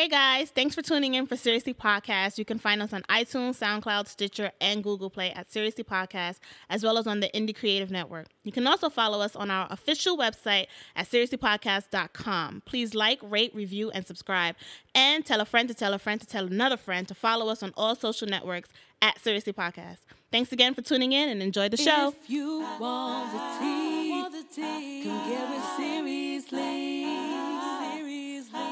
[0.00, 2.38] Hey guys, thanks for tuning in for Seriesly Podcast.
[2.38, 6.38] You can find us on iTunes, SoundCloud, Stitcher, and Google Play at Seriesly Podcast,
[6.70, 8.28] as well as on the Indie Creative Network.
[8.42, 12.62] You can also follow us on our official website at serieslypodcast.com.
[12.64, 14.56] Please like, rate, review, and subscribe.
[14.94, 17.62] And tell a friend to tell a friend to tell another friend to follow us
[17.62, 18.70] on all social networks
[19.02, 19.98] at Seriesly Podcast.
[20.32, 22.14] Thanks again for tuning in and enjoy the show.
[22.18, 27.00] If you want the tea, get it seriously.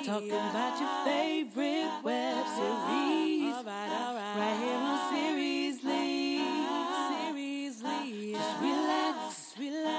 [0.09, 1.05] Talking about your
[1.59, 3.55] web series.
[3.67, 6.39] Right here on Seriously.
[7.11, 8.33] Seriously.
[8.33, 9.55] Just relax.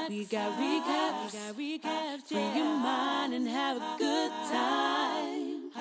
[0.10, 1.34] We got recaps.
[1.58, 2.28] We got recaps.
[2.28, 5.72] Free your mind and have a good time.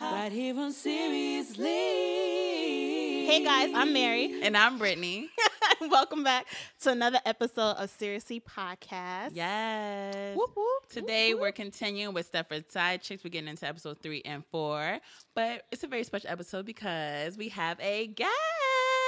[0.00, 3.15] Right here on Seriously.
[3.36, 4.40] Hey guys, I'm Mary.
[4.42, 5.28] And I'm Brittany.
[5.90, 6.46] Welcome back
[6.80, 9.32] to another episode of Seriesly Podcast.
[9.34, 10.34] Yes.
[10.34, 13.22] Whoop, whoop, Today whoop, we're continuing with Stepford SideChix.
[13.22, 15.00] We're getting into episode three and four.
[15.34, 18.30] But it's a very special episode because we have a guest.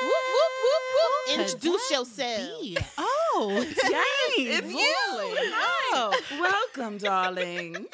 [0.02, 1.40] Whoop, whoop, whoop, whoop.
[1.40, 2.62] Introduce yourself.
[3.40, 4.06] Oh, Yes,
[4.36, 4.94] it's you.
[5.54, 6.20] Hi.
[6.38, 7.86] Welcome, darling.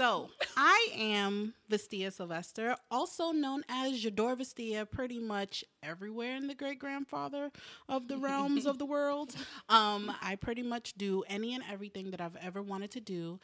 [0.00, 6.54] So I am Vastia Sylvester, also known as J'adore Vastia, pretty much everywhere in the
[6.54, 7.52] great grandfather
[7.86, 9.36] of the realms of the world.
[9.68, 13.40] Um, I pretty much do any and everything that I've ever wanted to do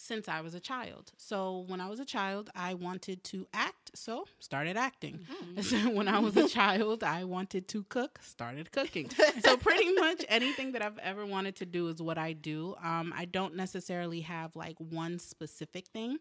[0.00, 1.10] since I was a child.
[1.16, 5.26] So when I was a child, I wanted to act, so started acting.
[5.62, 9.10] So when I was a child, I wanted to cook, started cooking.
[9.42, 12.76] so pretty much anything that I've ever wanted to do is what I do.
[12.82, 16.18] Um, I don't necessarily have like one specific thing.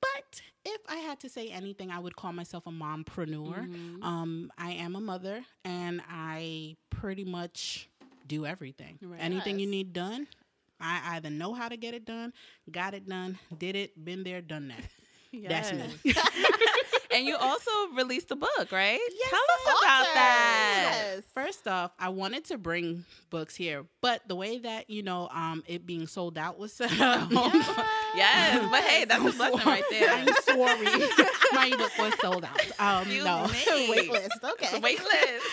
[0.00, 3.58] But if I had to say anything, I would call myself a mompreneur.
[4.00, 7.88] Um, I am a mother, and I pretty much
[8.28, 8.98] do everything.
[9.02, 9.18] Right.
[9.20, 10.28] Anything you need done,
[10.80, 12.32] I either know how to get it done,
[12.70, 14.84] got it done, did it, been there, done that.
[15.48, 16.14] That's me.
[17.14, 18.98] and you also released a book, right?
[18.98, 21.00] Yes, Tell us about that.
[21.14, 21.22] Yes.
[21.34, 25.62] First off, I wanted to bring books here, but the way that you know, um,
[25.66, 27.30] it being sold out was set up.
[28.16, 30.10] Yes, but hey, that's a blessing right there.
[30.10, 30.84] I'm sorry,
[31.52, 32.80] my book was sold out.
[32.80, 33.46] Um, Excuse no.
[33.90, 34.38] Wait list.
[34.42, 34.80] Okay.
[34.80, 35.46] Wait list.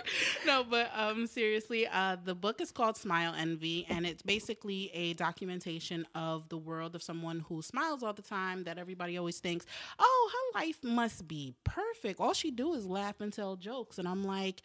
[0.46, 5.14] no, but um, seriously, uh, the book is called Smile Envy, and it's basically a
[5.14, 8.64] documentation of the world of someone who smiles all the time.
[8.64, 9.66] That everybody always thinks,
[9.98, 12.20] "Oh, her life must be perfect.
[12.20, 14.62] All she do is laugh and tell jokes." And I'm like,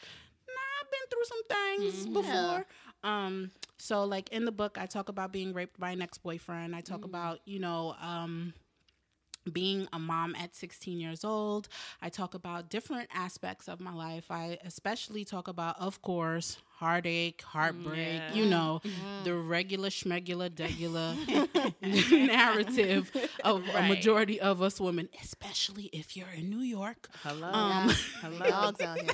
[0.48, 2.66] "Nah, I've been through some things before."
[3.04, 6.76] Um, so like in the book, I talk about being raped by an ex boyfriend.
[6.76, 7.96] I talk about you know.
[8.02, 8.54] Um,
[9.52, 11.68] being a mom at 16 years old.
[12.02, 14.26] I talk about different aspects of my life.
[14.30, 18.34] I especially talk about, of course, heartache, heartbreak, Yeah.
[18.34, 18.82] you know,
[19.24, 21.16] the regular schmegular degular
[21.82, 23.12] narrative
[23.44, 27.10] of a majority of us women, especially if you're in New York.
[27.24, 27.50] Hello.
[27.52, 27.90] Um,
[28.22, 28.48] Hello.
[28.48, 29.10] Dogs out here.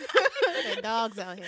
[0.74, 1.46] the dogs out here.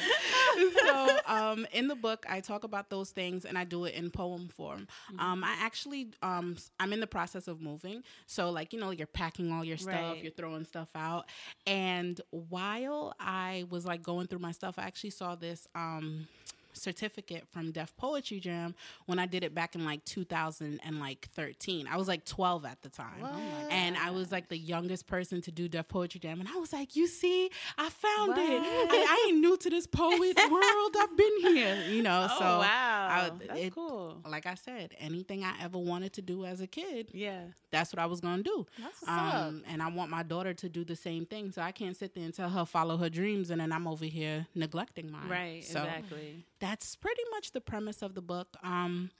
[0.84, 4.10] so um, in the book i talk about those things and i do it in
[4.10, 4.86] poem form
[5.18, 9.06] um, i actually um, i'm in the process of moving so like you know you're
[9.06, 10.22] packing all your stuff Right.
[10.22, 11.26] you're throwing stuff out
[11.66, 16.26] and while i was like going through my stuff i actually saw this um,
[16.74, 18.74] certificate from Def Poetry Jam
[19.06, 21.86] when I did it back in like 2013.
[21.90, 23.24] I was like 12 at the time.
[23.70, 26.40] And I was like the youngest person to do Def Poetry Jam.
[26.40, 28.62] And I was like, you see, I found it.
[28.62, 30.96] I, I ain't new to this poet world.
[30.98, 32.26] I've been here, you know.
[32.30, 33.08] Oh, so wow.
[33.10, 34.20] I, That's it- cool.
[34.28, 37.42] Like I said, anything I ever wanted to do as a kid, Yeah.
[37.70, 38.66] that's what I was gonna do.
[38.80, 39.34] That's what's up.
[39.34, 41.52] Um, and I want my daughter to do the same thing.
[41.52, 44.04] So I can't sit there and tell her follow her dreams, and then I'm over
[44.04, 45.28] here neglecting mine.
[45.28, 45.64] Right.
[45.64, 46.44] So Exactly.
[46.62, 48.56] That's pretty much the premise of the book.
[48.62, 49.10] Um,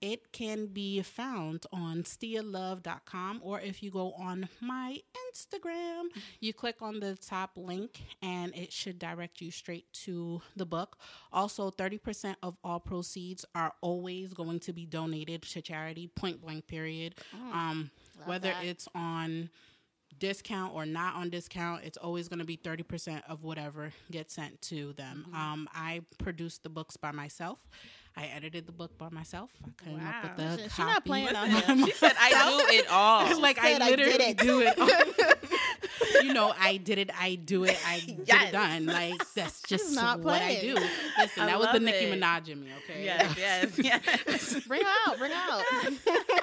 [0.00, 4.98] it can be found on stialove.com or if you go on my
[5.28, 6.04] Instagram,
[6.38, 10.96] you click on the top link and it should direct you straight to the book.
[11.32, 16.68] Also, 30% of all proceeds are always going to be donated to charity, point blank,
[16.68, 17.16] period.
[17.52, 17.90] Um,
[18.26, 18.64] whether that.
[18.64, 19.50] it's on
[20.26, 24.62] discount or not on discount, it's always going to be 30% of whatever gets sent
[24.62, 25.26] to them.
[25.34, 27.58] Um, I produced the books by myself.
[28.16, 29.50] I edited the book by myself.
[29.64, 30.54] I came up with Wow.
[30.56, 30.92] the She- she copy.
[30.92, 31.86] not playing on Listen, here.
[31.86, 33.40] she said, I do it all.
[33.46, 34.38] like Said I I did literally it.
[34.38, 34.78] do it.
[34.78, 36.22] all.
[36.22, 37.10] you know, I did it.
[37.18, 37.76] I do it.
[37.86, 38.86] I get it done.
[38.86, 40.74] Like that's just not what I do.
[40.74, 42.06] Listen, I that was the love Nicki.
[42.12, 42.70] Minaj in me.
[42.84, 43.04] Okay.
[43.04, 44.66] yes, yes, yes.
[44.68, 45.18] Bring her out.
[45.18, 46.41] Bring her out.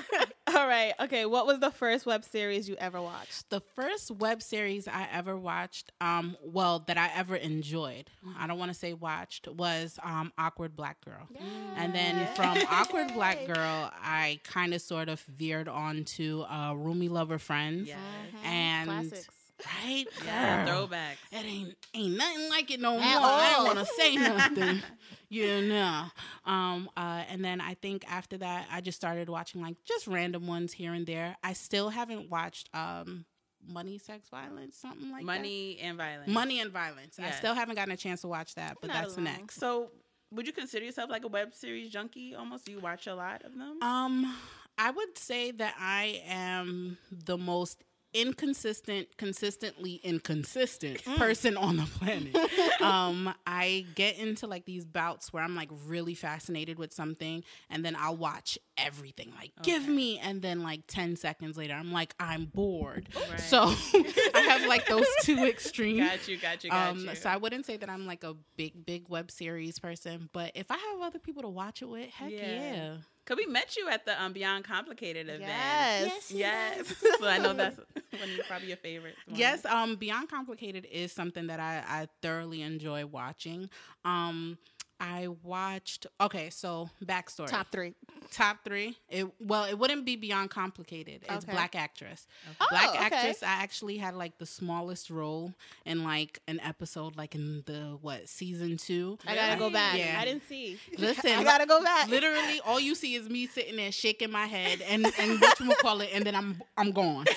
[0.55, 0.93] All right.
[0.99, 1.25] Okay.
[1.25, 3.49] What was the first web series you ever watched?
[3.49, 8.57] The first web series I ever watched, um, well, that I ever enjoyed, I don't
[8.57, 11.27] want to say watched, was um, Awkward Black Girl.
[11.75, 16.73] And then from Awkward Black Girl, I kind of sort of veered on to uh,
[16.73, 17.87] RoomieLoverFriends.
[17.87, 17.97] Yes.
[18.43, 19.27] And Classics.
[19.65, 21.17] Right, Yeah, Girl, throwbacks.
[21.31, 23.01] It ain't ain't nothing like it no more.
[23.01, 24.81] At I don't want to say nothing.
[25.29, 26.05] you know.
[26.45, 26.89] Um.
[26.95, 27.23] Uh.
[27.29, 30.93] And then I think after that, I just started watching like just random ones here
[30.93, 31.35] and there.
[31.43, 33.25] I still haven't watched um,
[33.67, 35.25] Money, Sex, Violence, something like that.
[35.25, 36.29] Money and violence.
[36.29, 37.19] Money and Violence.
[37.19, 39.25] I still haven't gotten a chance to watch that, but Not that's alone.
[39.25, 39.55] next.
[39.59, 39.91] So,
[40.31, 42.35] would you consider yourself like a web series junkie?
[42.35, 43.81] Almost, do you watch a lot of them?
[43.81, 44.35] Um,
[44.77, 47.83] I would say that I am the most
[48.13, 52.35] inconsistent, consistently inconsistent person on the planet.
[52.81, 57.83] um, I get into like these bouts where I'm like really fascinated with something, and
[57.83, 59.31] then I'll watch everything.
[59.37, 63.09] Like, give me, and then like ten seconds later, I'm like, I'm bored.
[63.29, 63.39] Right.
[63.39, 63.63] So
[64.33, 65.99] I have like those two extremes.
[66.09, 67.15] got you, got you, got Um, you.
[67.15, 70.71] so I wouldn't say that I'm like a big, big web series person, but if
[70.71, 72.37] I have other people to watch it with, heck Yeah.
[72.39, 72.95] yeah.
[73.29, 75.43] Cause we met you at the um, Beyond Complicated event.
[75.43, 76.31] Yes.
[76.31, 76.95] Yes.
[77.19, 79.13] so I know that's one of probably your favorite.
[79.27, 79.37] one.
[79.37, 83.69] Yes, um, Beyond Complicated is something that I, I thoroughly enjoy watching.
[84.03, 84.57] Um,
[84.99, 86.07] I watched.
[86.19, 87.47] Okay, so backstory.
[87.47, 87.93] Top three.
[88.31, 88.97] top three.
[89.09, 91.21] It well, it wouldn't be Beyond Complicated.
[91.23, 91.51] It's Okay.
[91.53, 92.27] Black Actress.
[92.59, 92.97] Oh, Black okay.
[92.97, 93.41] Actress.
[93.43, 95.53] I actually had like the smallest role
[95.85, 99.17] in like an episode, like in the what season two.
[99.25, 99.97] I gotta go back.
[99.97, 100.17] Yeah.
[100.19, 100.77] I didn't see.
[100.97, 102.09] Listen, I gotta go back.
[102.09, 105.71] Literally, all you see is me sitting there shaking my head and and what you
[105.81, 107.25] call it, and then I'm I'm gone.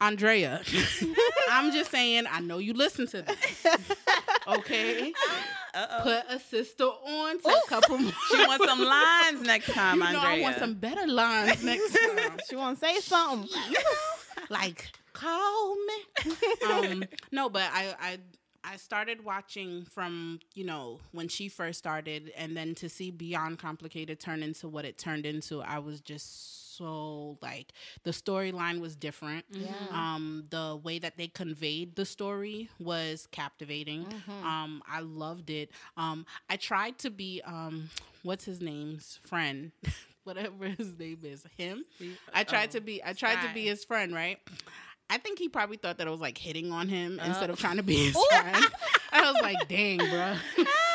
[0.00, 0.60] Andrea,
[1.50, 2.24] I'm just saying.
[2.30, 3.66] I know you listen to this.
[4.46, 5.12] Okay,
[5.74, 6.02] Uh-oh.
[6.02, 8.12] put a sister on to a couple more.
[8.30, 12.38] she wants some lines next time, You know, I want some better lines next time.
[12.48, 13.48] She want to say something.
[14.50, 16.32] like call me.
[16.70, 18.18] um, no, but I, I
[18.66, 23.58] I started watching from you know when she first started, and then to see Beyond
[23.58, 27.72] Complicated turn into what it turned into, I was just so like
[28.02, 29.44] the storyline was different.
[29.50, 29.68] Yeah.
[29.90, 34.06] Um, the way that they conveyed the story was captivating.
[34.42, 35.70] Um, I loved it.
[35.96, 37.88] Um, I tried to be um,
[38.22, 39.72] what's his name's friend,
[40.24, 41.84] whatever his name is, him.
[42.32, 44.38] I tried to be I tried to be his friend, right?
[45.10, 47.52] I think he probably thought that I was like hitting on him instead Oh.
[47.52, 48.64] of trying to be his friend.
[49.12, 50.34] I was like, dang, bro.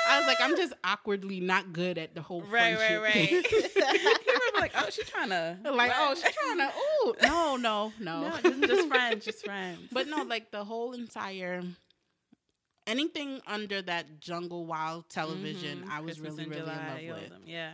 [0.09, 3.31] I was like, I'm just awkwardly not good at the whole Right, right, friendship right.
[3.31, 4.28] you were
[4.59, 6.69] like, oh, she's trying to like, oh, she's trying to.
[6.75, 8.21] Oh, no, no, no.
[8.29, 9.89] no, just, just friends, just friends.
[9.91, 11.63] But no, like the whole entire
[12.87, 15.89] anything under that jungle wild television, Mhm.
[15.91, 17.29] I was Christmas really, really July, in love with.
[17.29, 17.73] them, Yeah.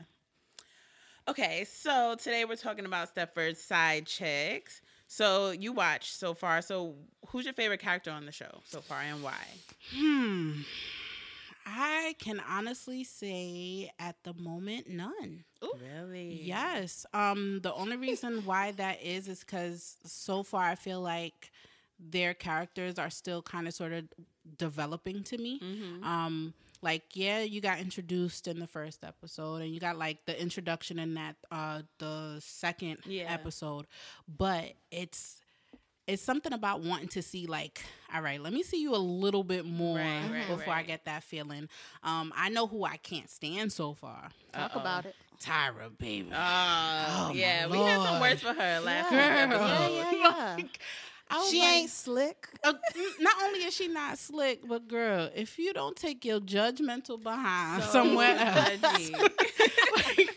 [1.27, 4.81] Okay, so today we're talking about Stepford's side chicks.
[5.07, 6.61] So you watched so far.
[6.61, 6.95] So
[7.29, 9.43] who's your favorite character on the show so far, and why?
[9.91, 10.61] Hmm.
[11.65, 15.43] I can honestly say at the moment none.
[15.81, 16.39] Really?
[16.43, 17.05] Yes.
[17.13, 21.51] Um the only reason why that is is cuz so far I feel like
[21.99, 24.05] their characters are still kind of sort of
[24.57, 25.59] developing to me.
[25.59, 26.03] Mm-hmm.
[26.03, 30.39] Um like yeah, you got introduced in the first episode and you got like the
[30.39, 33.31] introduction in that uh the second Yeah.
[33.33, 33.87] episode,
[34.27, 35.41] but it's
[36.07, 37.81] it's something about wanting to see like
[38.13, 41.05] all right let me see you a little bit more Right, right, before i get
[41.05, 41.67] that feeling
[42.03, 44.79] um i know who i can't stand so far Talk Uh-oh.
[44.81, 45.15] about it.
[45.41, 47.67] tyra baby Oh, Oh, yeah.
[47.67, 49.47] We had some words for her last Yeah.
[49.47, 49.57] Girl.
[49.61, 49.95] episode.
[49.95, 50.55] Yeah, yeah, yeah.
[50.57, 50.79] Like,
[51.49, 52.47] She like, ain't slick.
[52.63, 56.39] uh, mm, not only is she not slick, but girl, if you don't take your
[56.39, 60.27] judgmental behind So somewhere else, like, I was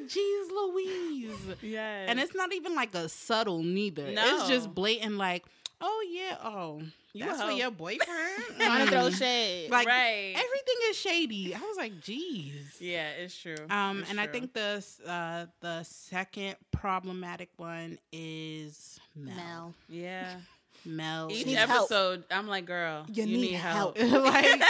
[0.00, 2.06] like, "Geez, Louise," yes.
[2.08, 4.06] and it's not even like a subtle neither.
[4.08, 5.44] It's just blatant, like,
[5.80, 9.18] "Oh yeah, oh, You that's a for your boyfriend." Trying to throw Mm.
[9.18, 9.70] shade.
[9.70, 10.32] Like right.
[10.36, 11.54] everything is shady.
[11.54, 13.56] I was like, "Geez." yeah, it's true.
[13.68, 19.34] Um, It's and I think the uh, the second problematic one is Mel.
[19.36, 19.74] Mel.
[19.88, 20.36] yeah.
[20.86, 21.28] Mel.
[21.30, 21.90] Each needs is- help.
[21.90, 23.98] episode, I'm like, girl, you, You need, need help.
[24.00, 24.62] like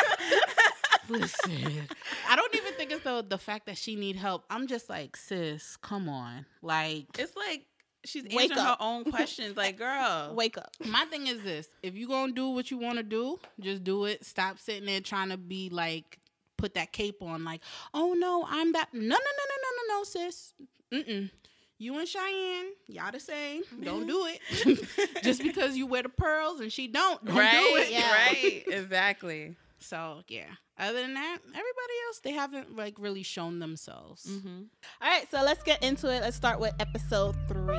[1.11, 1.89] listen
[2.29, 5.17] i don't even think it's the the fact that she need help i'm just like
[5.17, 7.67] sis come on like It's like
[8.05, 9.57] she's Wake answering her own questions.
[9.59, 10.71] Like, girl, Wake up.
[10.87, 14.07] my thing is this if you gonna do what you want to do just do
[14.07, 16.19] it stop sitting there trying to be like
[16.57, 17.63] put that cape on like
[17.95, 20.53] oh no i'm that no no no no no no no sis
[20.93, 21.31] Mm-mm.
[21.79, 26.61] you and cheyenne y'all the same don't do it just because you wear the pearls
[26.61, 27.53] and she don't don't right?
[27.53, 28.11] do it Yeah.
[28.13, 28.65] Right?
[28.67, 29.57] Exactly.
[29.79, 30.45] So yeah.
[30.81, 34.25] Other than that, everybody else they haven't like really shown themselves.
[34.27, 34.63] Mm-hmm.
[35.03, 36.21] All right, so let's get into it.
[36.23, 37.77] Let's start with episode three.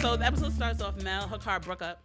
[0.00, 1.02] So the episode starts off.
[1.02, 2.00] Mel, her car broke up.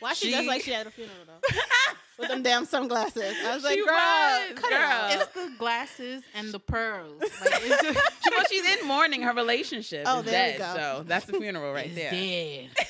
[0.00, 1.48] Why she, She- does like she had a funeral though?
[2.22, 3.34] With them damn sunglasses.
[3.46, 5.08] I was like, girl, was, cut it girl.
[5.10, 7.20] It's the glasses and the pearls.
[7.20, 7.30] Like,
[7.62, 8.00] it's just,
[8.30, 9.20] well, she's in mourning.
[9.22, 10.58] Her relationship Oh, is there we dead.
[10.58, 10.74] go.
[10.80, 12.10] So that's the funeral right it's there.
[12.10, 12.70] dead.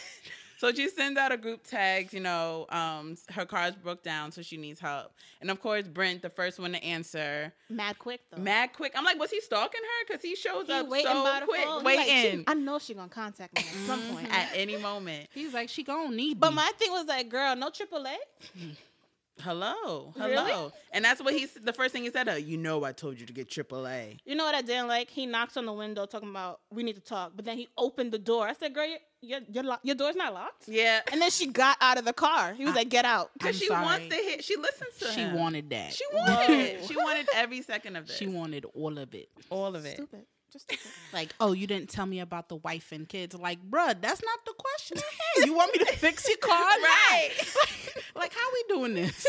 [0.59, 4.43] So she sends out a group text, you know, um, her car's broke down, so
[4.43, 5.11] she needs help.
[5.41, 8.41] And of course, Brent, the first one to answer, Mad quick though.
[8.41, 8.93] mad quick.
[8.95, 10.07] I'm like, was he stalking her?
[10.07, 11.81] Because he shows He up waiting so by the quick, phone.
[11.81, 14.29] He like, waiting I know she gonna contact me at some point.
[14.33, 15.31] at any moment.
[15.35, 16.57] He's like, she gonna need But me.
[16.59, 18.15] my thing was like, girl, no AAA.
[19.41, 20.73] Hello, hello, Really?
[20.93, 22.29] and that's what he's the first thing he said.
[22.29, 24.19] Uh, you know, I told you to get AAA.
[24.25, 25.11] You know what I didn't like?
[25.11, 28.13] He knocks on the window talking about we need to talk, but then he opened
[28.13, 28.47] the door.
[28.47, 30.69] I said, girl, your your your, lo- your door's not locked.
[30.69, 32.53] Yeah, And then she got out of the car.
[32.55, 33.31] He was like, get out.
[33.39, 33.85] because she sorry.
[33.85, 34.45] wants to hit.
[34.45, 35.35] She listens to she him.
[35.35, 35.93] wanted that.
[35.95, 36.85] She wanted it.
[36.89, 38.17] She wanted every second of this.
[38.17, 39.29] She wanted all of it.
[39.51, 39.95] all of it.
[39.95, 40.27] Stupid.
[40.53, 40.71] Just.
[41.13, 43.35] Like, oh, you didn't tell me about the wife and kids.
[43.35, 45.47] Like, bruh, that's not the question at.
[45.47, 46.59] You want me to fix your car?
[46.59, 47.31] Right.
[48.15, 49.27] like, how we doing this?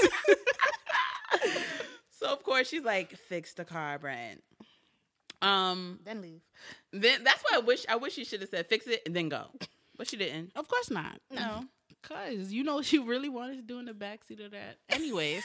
[2.12, 4.42] So of course she's like, fix the car, Brent.
[5.42, 6.40] Um, then leave.
[6.94, 9.28] then that's why I wish I wish she should have said fix it and then
[9.28, 9.48] go,
[9.98, 10.52] but she didn't.
[10.56, 11.20] of course not.
[11.30, 11.66] No.
[12.02, 14.78] Cause you know what she really wanted to do in the backseat of that.
[14.90, 15.44] Anyways,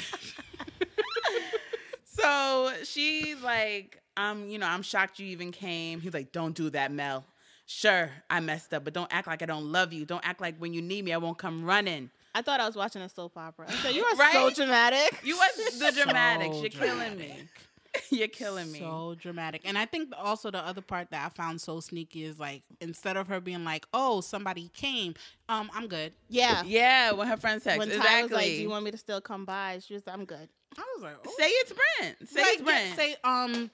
[2.04, 6.00] So she's like, um, you know, I'm shocked you even came.
[6.00, 7.24] He's like, don't do that, Mel.
[7.66, 10.04] Sure, I messed up, but don't act like I don't love you.
[10.04, 12.10] Don't act like when you need me, I won't come running.
[12.34, 13.68] I thought I was watching a soap opera.
[13.68, 15.20] So said, you are so dramatic.
[15.24, 16.56] You are the dramatics.
[16.56, 17.34] So You're killing me.
[18.10, 18.78] You're killing me.
[18.78, 19.62] so dramatic.
[19.64, 23.16] And I think also the other part that I found so sneaky is like instead
[23.16, 25.14] of her being like, "Oh, somebody came,"
[25.48, 26.12] um, I'm good.
[26.28, 26.62] yeah.
[26.64, 28.22] yeah, when her friend texts, When Ty exactly.
[28.22, 29.78] was like, do you want me to still come by?
[29.84, 30.48] She was like, I'm good.
[30.76, 31.34] I was like, oh.
[31.38, 32.28] Say it's Brent.
[32.28, 32.96] Say Like, it's Brent.
[32.96, 33.70] Say, um,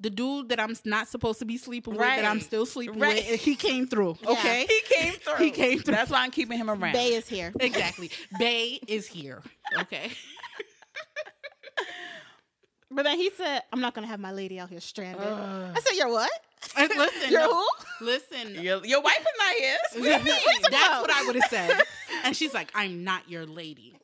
[0.00, 3.24] the dude that I'm not supposed to be sleeping with, that I'm still sleeping Right.
[3.30, 4.16] with, he came through.
[4.22, 4.30] Yeah.
[4.30, 5.36] Okay, he came through.
[5.44, 5.94] He came through.
[5.94, 6.92] That's why I'm keeping him around.
[6.92, 7.52] Bay is here.
[7.60, 8.10] exactly.
[8.38, 9.42] Bay is here.
[9.78, 10.10] Okay.
[12.92, 15.22] But then he said, I'm not going to have my lady out here stranded.
[15.24, 16.28] I said, you're what?
[16.76, 18.04] And listen, You're no, who?
[18.04, 18.54] listen.
[18.62, 19.76] Your, your wife is not here.
[19.92, 20.62] What do you mean?
[20.72, 21.80] That's what I would have said.
[22.24, 23.96] And she's like, "I'm not your lady."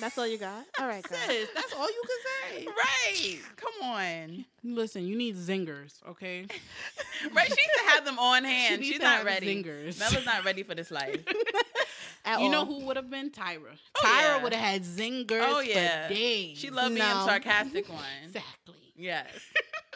[0.00, 0.64] That's all you got?
[0.80, 1.18] All right, girl.
[1.26, 2.18] Sis, that's all you can
[2.64, 2.66] say.
[2.76, 3.38] Right.
[3.56, 4.44] Come on.
[4.64, 6.46] Listen, you need zingers, okay?
[7.32, 7.46] Right.
[7.46, 8.80] She needs to have them on hand.
[8.80, 9.46] needs She's not ready.
[9.62, 9.98] zingers.
[9.98, 11.20] Bella's not ready for this life.
[12.24, 13.58] At You know who would have been Tyra?
[13.96, 14.42] Oh, Tyra yeah.
[14.42, 16.08] would have had zingers Oh, yeah.
[16.08, 16.58] for days.
[16.58, 17.24] She loved being No.
[17.26, 18.02] sarcastic one.
[18.24, 18.74] exactly.
[18.96, 19.26] Yes.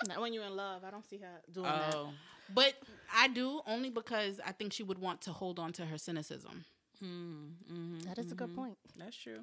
[0.06, 0.82] Not when you're in love.
[0.84, 1.94] I don't see her doing that.
[1.94, 2.10] Oh.
[2.54, 2.74] But
[3.14, 6.64] I do only because I think she would want to hold on to her cynicism.
[7.04, 8.56] Mm, mhm, That is a good mhm.
[8.56, 8.78] point.
[8.96, 9.40] That's true.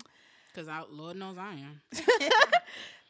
[0.53, 1.81] Because Lord knows I am.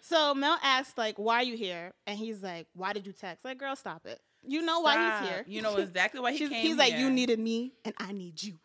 [0.09, 1.93] So Mel asked, like, why are you here?
[2.07, 3.45] And he's like, why did you text?
[3.45, 4.19] Like, girl, stop it.
[4.43, 5.45] You know why he's here.
[5.47, 8.41] You know exactly why he She's- came he's like, you needed me and I need
[8.41, 8.57] you.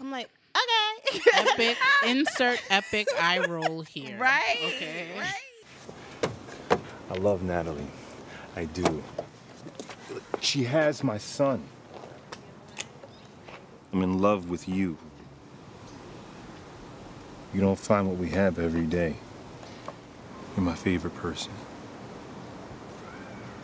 [0.00, 1.20] I'm like, okay.
[1.34, 4.16] Epic, insert epic eye roll here.
[4.16, 4.58] Right.
[4.76, 5.08] Okay.
[5.18, 6.80] Right.
[7.10, 7.88] I love Natalie.
[8.54, 9.02] I do.
[10.40, 11.64] She has my son.
[13.92, 14.98] I'm in love with you.
[17.54, 19.14] You don't find what we have every day.
[20.56, 21.52] You're my favorite person.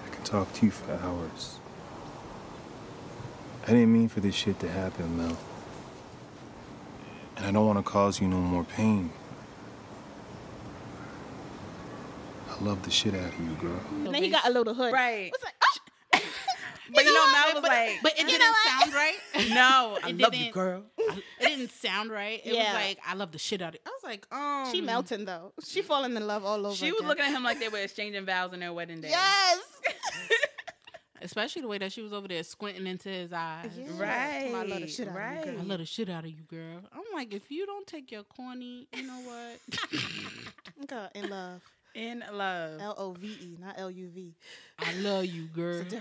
[0.06, 1.58] I can talk to you for hours.
[3.64, 5.36] I didn't mean for this shit to happen, Mel.
[7.36, 9.10] And I don't want to cause you no more pain.
[12.48, 13.80] I love the shit out of you, girl.
[13.90, 14.92] and then he got a little hood.
[14.92, 15.32] Right.
[15.34, 15.63] It's like, oh.
[16.92, 19.16] But you know, Mel but, was like, but it didn't know sound right.
[19.50, 20.82] no, I It love you, didn't- girl.
[20.98, 22.40] it didn't sound right.
[22.44, 22.64] It Yeah.
[22.64, 23.82] was like I love the shit out of it.
[23.86, 25.52] I was like, um, she melting though.
[25.66, 26.74] She falling in love all over.
[26.74, 27.08] She was again.
[27.08, 29.08] looking at him like they were exchanging vows on their wedding day.
[29.10, 29.60] Yes.
[31.22, 33.70] especially the way that she was over there squinting into his eyes.
[33.78, 33.86] Yeah.
[33.96, 34.52] Right.
[34.54, 35.44] I love the shit out of you, right.
[35.44, 35.58] girl.
[35.58, 36.80] I love the shit out of you, girl.
[36.92, 40.86] I'm like, if you don't take your corny, you know what?
[40.88, 41.62] Girl, in love.
[41.94, 42.80] In love.
[42.80, 44.34] L O V E, not L U V.
[44.78, 45.84] I love you, girl.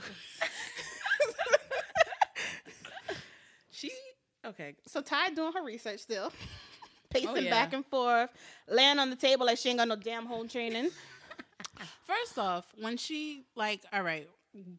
[3.72, 3.92] She
[4.46, 4.76] okay.
[4.88, 6.32] So Ty doing her research still.
[7.10, 7.50] Pacing Oh, yeah.
[7.52, 8.30] back and forth,
[8.68, 10.90] laying on the table like she ain't got no damn home training.
[12.06, 14.28] First off, when she like, all right,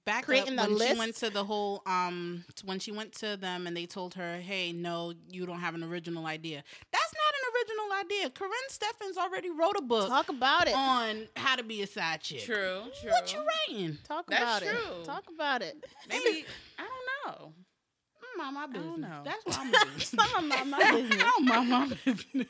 [0.05, 0.93] back Creating up the when list?
[0.93, 4.39] she went to the whole um when she went to them and they told her,
[4.39, 6.63] hey, no, you don't have an original idea.
[6.93, 8.31] That's not an original original idea.
[8.31, 10.75] Corinne Steffens already wrote a book Talk about it.
[10.75, 12.43] on how to be a side chick.
[12.43, 13.11] True, true.
[13.11, 13.99] What you writing?
[14.07, 15.01] Talk That's about true.
[15.01, 15.05] it.
[15.05, 15.77] Talk about it.
[16.09, 16.45] Maybe
[16.79, 17.53] I don't know.
[18.39, 18.99] I'm mind my business.
[18.99, 19.23] know.
[19.25, 20.19] That's what I'm doing.
[20.35, 21.23] I'm about my business.
[21.23, 22.47] I don't mind my business.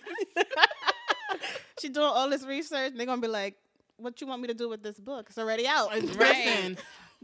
[1.80, 2.92] She doing all this research.
[2.96, 3.56] They're gonna be like,
[3.96, 5.26] "What you want me to do with this book?
[5.28, 6.78] It's already out." It's Listen,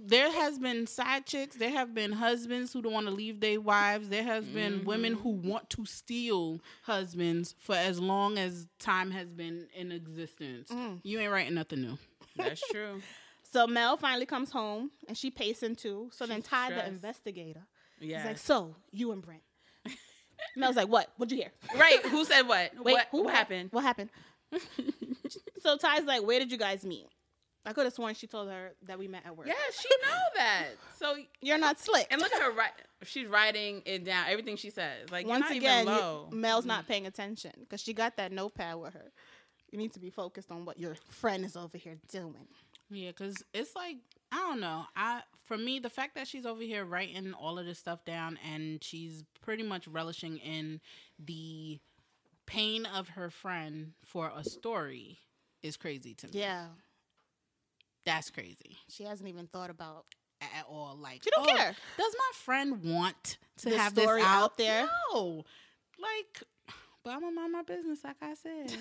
[0.07, 1.57] there has been side chicks.
[1.57, 4.09] There have been husbands who don't want to leave their wives.
[4.09, 5.23] There has been women mm-hmm.
[5.23, 10.71] who want to steal husbands for as long as time has been in existence.
[10.71, 11.01] Mm.
[11.03, 11.99] You ain't writing nothing new.
[12.37, 13.03] That's true.
[13.53, 16.11] So Mel finally comes home and she pacing too.
[16.13, 17.63] So then She's Ty, the investigator,
[17.99, 18.19] Yeah.
[18.19, 19.43] he's like, "So you and Brent."
[20.57, 21.11] Mel's like, "What?
[21.17, 22.01] What'd you hear?" right.
[22.07, 22.73] Who said what?
[22.77, 23.71] Wait, what, who what happened?
[23.73, 24.11] What happened?
[25.59, 27.09] so Ty's like, "Where did you guys meet?"
[27.67, 29.47] I could have sworn she told her that we met at work.
[29.47, 30.69] Yeah, she know that.
[30.99, 32.07] So You're not slick.
[32.11, 32.73] and look at her right.
[33.05, 34.27] She's writing it down.
[34.29, 35.11] Everything she says.
[35.11, 36.89] Like Once not again, even you- Mel's not mm-hmm.
[36.89, 39.13] paying attention because she got that notepad with her.
[39.71, 42.49] You need to be focused on what your friend is over here doing.
[42.91, 43.99] Yeah, because it's like
[44.33, 44.85] I don't know.
[44.97, 48.39] I for me, the fact that she's over here writing all of this stuff down
[48.53, 50.81] and she's pretty much relishing in
[51.19, 51.79] the
[52.47, 55.19] pain of her friend for a story
[55.63, 56.41] is crazy to me.
[56.41, 56.67] Yeah,
[58.11, 60.05] That's crazy she hasn't even thought about
[60.41, 60.97] at all.
[60.99, 61.75] Like She don't oh, care.
[61.99, 64.89] Does my friend want to The have story this out, out there?
[65.13, 65.45] No,
[66.01, 66.43] like.
[67.05, 68.77] But I'm gonna mind my business, like I said.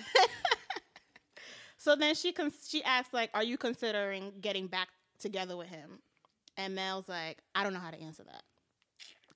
[1.80, 6.00] So then she con- she asks like, "Are you considering getting back together with him?"
[6.58, 8.42] And Mel's like, "I don't know how to answer that."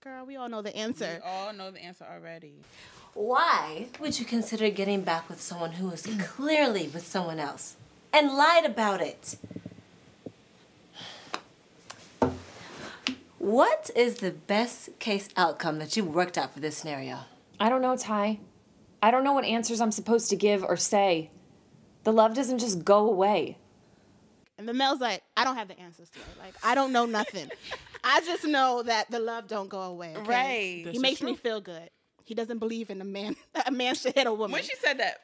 [0.02, 1.06] Girl, we all know the answer.
[1.06, 1.26] We answer.
[1.26, 2.56] all know the answer already.
[3.14, 7.76] Why would you consider getting back with someone who is clearly with someone else
[8.12, 9.36] and lied about it?
[13.44, 17.18] What is the best case outcome that you worked out for this scenario?
[17.60, 18.40] I don't know, Ty.
[19.02, 21.30] I don't know what answers I'm supposed to give or say.
[22.04, 23.58] The love doesn't just go away.
[24.56, 26.38] And the Mel's like, "I don't have the answers to it.
[26.38, 27.50] Like, I don't know nothing.
[28.04, 30.82] I just know that the love don't go away." okay?
[30.84, 30.92] Right.
[30.94, 31.90] He makes is me feel good.
[32.24, 33.36] He doesn't believe in a man.
[33.66, 34.52] A man should hit a woman.
[34.52, 35.18] When she said that,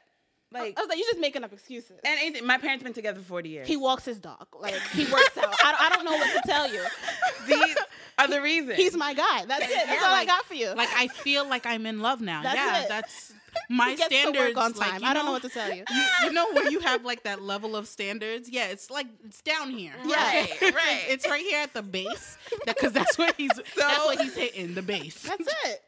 [0.52, 3.20] like, I was like, "You're just making up excuses." and anything, my parents been together
[3.20, 3.66] for 40 years.
[3.68, 4.46] he walks his dog.
[4.58, 5.54] Like he works out.
[5.64, 6.82] I, I don't know what to tell you.
[7.46, 7.76] These
[8.20, 8.76] are the reasons.
[8.76, 9.44] He's my guy.
[9.46, 9.70] That's it.
[9.86, 10.74] That's Yeah, all I got for you.
[10.74, 12.42] like I feel like I'm in love now.
[12.42, 12.88] That's yeah, it.
[12.88, 13.32] that's
[13.68, 14.56] my standards.
[14.56, 15.02] on like, time.
[15.02, 15.82] you I don't know know- what to tell you.
[15.90, 19.40] you, you know when you have like that level of standards yeah it's like it's
[19.42, 20.16] down here Yeah.
[20.16, 21.04] Right, right.
[21.08, 24.82] it's right here at the base because that's what he's that's what he's hitting the
[24.82, 25.82] base That's it.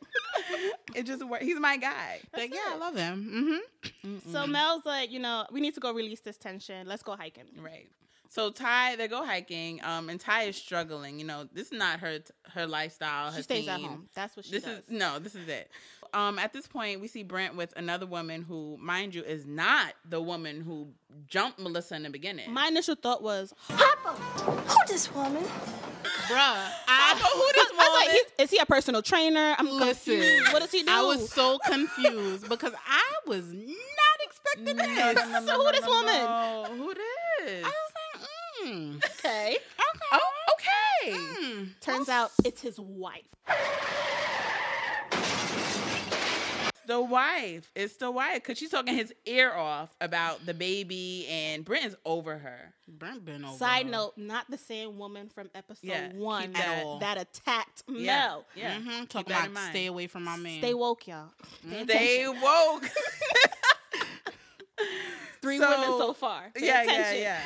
[0.97, 1.45] it just works.
[1.45, 2.21] He's my guy.
[2.37, 3.61] like yeah i love him
[4.05, 6.87] mm-hmm So Mel's like, you know, we need to go release this tension.
[6.89, 7.45] Let's go hiking.
[7.61, 7.89] Right.
[8.35, 11.19] So Ty, they go hiking, um, and Ty is struggling.
[11.19, 12.21] You know, this is not her
[12.55, 13.31] her lifestyle.
[13.31, 14.09] She her stays at home.
[14.15, 14.79] That's what she This does.
[14.79, 15.71] is no, this is it.
[16.15, 19.93] Um, at this point, we see Brent with another woman who, mind you, is not
[20.09, 20.89] the woman who
[21.27, 22.51] jumped Melissa in the beginning.
[22.53, 25.45] My initial thought was, Who this woman?
[26.29, 28.25] bruh I i know who this I was like, woman.
[28.39, 29.55] is he a personal trainer?
[29.59, 30.53] I'm listen confused.
[30.53, 30.91] What does he do?
[30.91, 35.59] i was so confused because i was not expecting this No, no, no, So no,
[35.59, 36.15] who no, this no, woman?
[36.25, 36.85] no.
[36.85, 37.65] Who this?
[37.65, 37.92] i was like
[38.67, 39.59] mm, okay.
[40.13, 40.19] Oh,
[40.55, 41.13] okay.
[41.13, 41.69] mm.
[41.81, 43.23] Turns out it's his wife.
[46.85, 47.71] The wife.
[47.77, 52.37] It's the wife because she's talking his ear off about the baby, and Brent's over
[52.39, 52.75] her.
[52.89, 53.93] Brent been over Side her.
[53.93, 58.27] note, not the same woman from episode Yeah, one that- that, that attacked Yeah.
[58.27, 58.45] Mel.
[58.57, 58.75] Yeah.
[58.79, 59.71] Mhm, Keep talking that in about mind.
[59.71, 61.31] stay away from my man Stay woke, y'all.
[61.71, 62.43] Pay They attention.
[62.43, 62.85] woke.
[65.41, 66.51] Three So- women so far.
[66.55, 67.15] Pay yeah, attention.
[67.15, 67.41] yeah, yeah.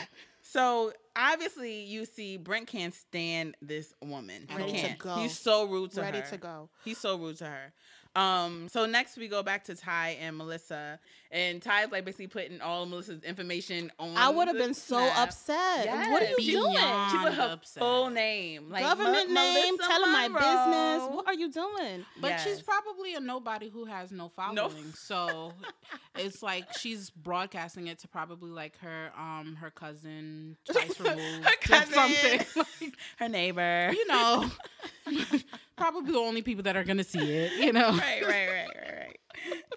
[0.56, 4.46] So obviously, you see, Brent can't stand this woman.
[4.56, 4.98] Ready to can't.
[4.98, 5.16] go.
[5.16, 6.26] He's so rude to Ready her.
[6.28, 6.70] to go.
[6.82, 7.74] He's so rude to her.
[8.16, 8.68] Um.
[8.70, 10.98] So next we go back to Ty and Melissa,
[11.30, 14.16] and Ty's like basically putting all of Melissa's information on.
[14.16, 15.18] I would have the been so snap.
[15.28, 15.86] upset.
[16.10, 16.72] What are you She- doing?
[17.10, 17.80] She put her upset.
[17.82, 21.14] full name, like Government Me- name, Melissa telling my business.
[21.14, 22.06] What are you doing?
[22.20, 24.72] But she's probably a nobody who has no following.
[24.96, 25.52] So
[26.16, 31.56] it's like she's broadcasting it to probably like her um her cousin twice removed Her
[31.60, 31.92] cousin.
[31.92, 32.40] something.
[32.80, 33.90] Like, her neighbor.
[33.92, 34.50] you know,
[35.76, 37.52] probably the only people that are gonna see it.
[37.52, 39.16] You know, right, right, right, right,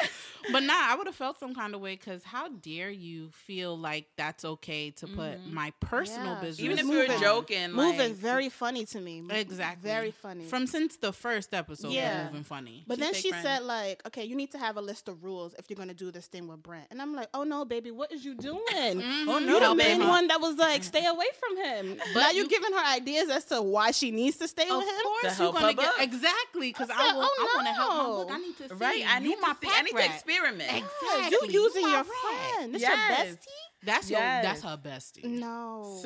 [0.01, 0.09] right.
[0.51, 3.77] but nah, I would have felt some kind of way because how dare you feel
[3.77, 5.53] like that's okay to put mm-hmm.
[5.53, 6.41] my personal Yeah.
[6.41, 7.07] business, Even if Moving.
[7.07, 9.23] you were joking, Moving like, very funny to me.
[9.29, 10.45] exactly Very funny.
[10.45, 11.91] from since the first episode.
[11.91, 11.99] Yeah.
[11.99, 12.83] Yeah, moving funny.
[12.87, 13.43] But She's then she friend.
[13.45, 16.11] said, like, okay, you need to have a list of rules if you're gonna do
[16.11, 16.87] this thing with Brent.
[16.91, 18.59] And I'm like, oh no, baby, what is you doing?
[18.71, 19.29] Mm-hmm.
[19.29, 20.87] Oh You're the main one that was like, mm-hmm.
[20.87, 21.97] stay away from him.
[22.13, 24.77] But now you're you- giving her ideas as to why she needs to stay Of
[24.77, 24.95] with him.
[24.95, 26.03] Of course, To you're help gonna her get book.
[26.03, 28.29] exactly because I I, said, want, oh, I want to help my book.
[28.31, 28.75] I need to see.
[28.75, 29.71] Right, I you need my to see.
[29.73, 30.67] I need to experience pyramid.
[30.69, 31.53] Exactly.
[31.53, 32.07] You using my your rat.
[32.55, 32.73] friend.
[32.75, 32.91] This Yes.
[32.91, 33.47] your bestie?
[33.83, 34.19] That's your.
[34.19, 35.23] That's her bestie.
[35.23, 36.03] No.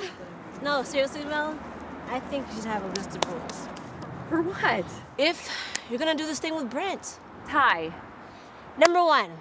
[0.62, 1.58] No, seriously, Mel,
[2.10, 3.68] I think you should have a list of rules.
[4.30, 4.86] For what?
[5.18, 5.50] If
[5.90, 7.94] you're gonna do this thing with Brent, Ty.
[8.78, 9.32] number one,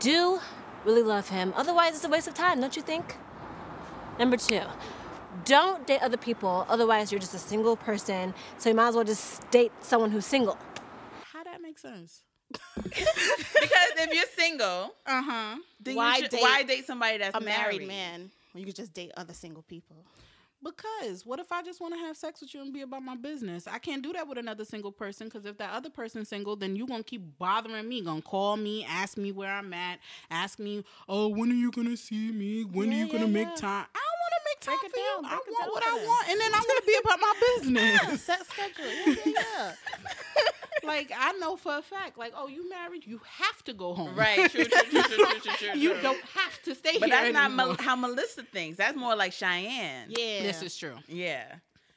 [0.00, 0.40] do
[0.84, 1.52] really love him.
[1.56, 3.16] Otherwise, it's a waste of time, don't you think?
[4.18, 4.60] Number two,
[5.44, 6.66] don't date other people.
[6.68, 8.34] Otherwise, you're just a single person.
[8.58, 10.58] So you might as well just date someone who's single.
[11.32, 12.22] How that make sense?
[12.84, 15.56] because if you're single, Uh huh.
[15.80, 18.76] then Why you should, date why date somebody that's A married man when you could
[18.76, 19.96] just date other single people.
[20.62, 23.16] Because what if I just want to have sex with you and be about my
[23.16, 23.66] business?
[23.66, 25.26] I can't do that with another single person.
[25.26, 28.00] Because if that other person's single, then you gonna keep bothering me.
[28.00, 29.98] Gonna call me, ask me where I'm at,
[30.30, 32.62] ask me, oh, when are you gonna see me?
[32.64, 33.54] When are Yeah, you gonna yeah, make yeah.
[33.56, 33.86] time?
[33.94, 35.28] I don't want to make time for down, you.
[35.28, 38.22] break I want what I want, and then I'm going to be about my business.
[38.22, 38.92] Set schedule.
[38.94, 39.72] Yeah, yeah, yeah.
[40.86, 44.14] like I know for a fact, like, oh, you married, you have to go home.
[44.16, 47.08] Right, true, true, true, true, true, true, true, You don't have to stay But here.
[47.08, 47.66] But that's not anymore.
[47.66, 48.78] Mel- how Melissa thinks.
[48.78, 50.08] That's more like Cheyenne.
[50.10, 50.42] Yeah.
[50.42, 50.96] This is true.
[51.08, 51.44] Yeah.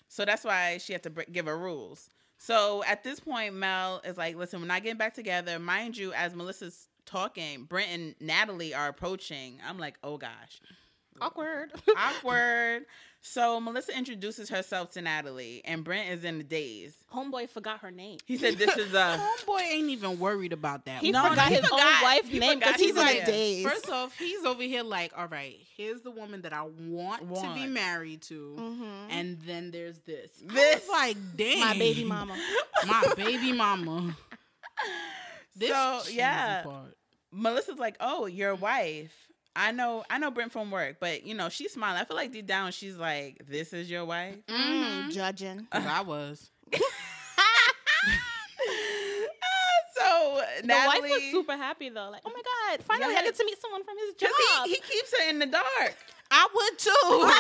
[0.09, 2.09] So that's why she had to br- give her rules.
[2.37, 5.59] So at this point, Mel is like, listen, we're not getting back together.
[5.59, 9.59] Mind you, as Melissa's talking, Brent and Natalie are approaching.
[9.67, 10.61] I'm like, oh gosh.
[11.19, 11.71] awkward.
[11.97, 12.85] Awkward.
[13.29, 16.95] So Melissa introduces herself to Natalie, and Brent is in the daze.
[17.13, 18.19] Homeboy forgot her name.
[18.25, 19.19] He said, this is a.
[19.47, 21.01] Homeboy ain't even worried about that.
[21.01, 21.79] He No, forgot he his forgot.
[21.97, 23.25] own wife's He name because he's his in wife.
[23.25, 23.65] the days.
[23.65, 27.53] First off, he's over here like, all right, here's the woman that I want, to
[27.53, 29.11] be married to, Mm-hmm.
[29.11, 30.31] and then there's this.
[30.49, 30.81] I This.
[30.87, 32.37] was like, damn, my baby mama.
[32.87, 34.15] my baby mama.
[35.55, 36.61] This So, yeah.
[36.63, 36.95] part.
[37.31, 39.13] Melissa's like, "Oh, your wife.
[39.59, 41.99] I know, I know Brent from work, but you know, she's smiling.
[41.99, 45.65] I feel like deep down, she's like, "This is your wife." Mm, judging.
[45.71, 46.51] 'Cause I was.
[49.95, 52.09] so The Natalie, wife was super happy though.
[52.11, 52.41] Like, oh my
[52.75, 54.29] god, finally I get to meet someone from his job.
[54.65, 55.95] he, he keeps her in the dark.
[56.31, 57.31] I would too.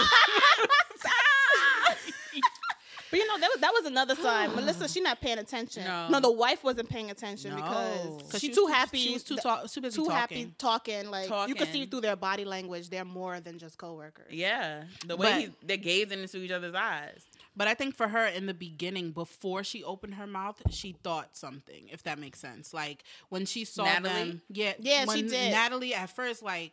[3.09, 4.55] But you know that was that was another sign.
[4.55, 5.83] Melissa, she not paying attention.
[5.85, 6.19] No.
[6.19, 7.57] the wife wasn't paying attention No.
[7.57, 8.97] because 'Cause she she was too too- happy.
[8.99, 11.03] she was too talk- too busy too happy talking.
[11.05, 11.11] talking.
[11.11, 14.31] Like you can see through their body language, they're more than just coworkers.
[14.31, 17.21] Yeah, the way But- he, they're gazing into each other's eyes.
[17.55, 21.35] But I think for her in the beginning, before she opened her mouth, she thought
[21.35, 22.71] something, if that makes sense.
[22.71, 24.09] Like when she saw Natalie?
[24.13, 25.51] them, yeah, Yeah, she did.
[25.53, 26.71] Natalie at first, like,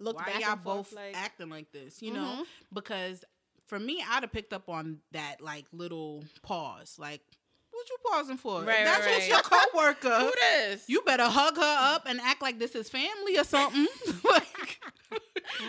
[0.00, 2.40] Looked why back y'all both like, acting like this, you know?
[2.40, 2.46] Mhm.
[2.72, 3.24] Because
[3.66, 7.22] for me, I'd have picked up on that like little pause, like,
[7.70, 8.62] what you pausing for?
[8.62, 10.18] If Right, that's right, your coworker.
[10.20, 10.84] Who this?
[10.88, 13.86] You better hug her up and act like this is family or something.
[14.24, 14.80] like,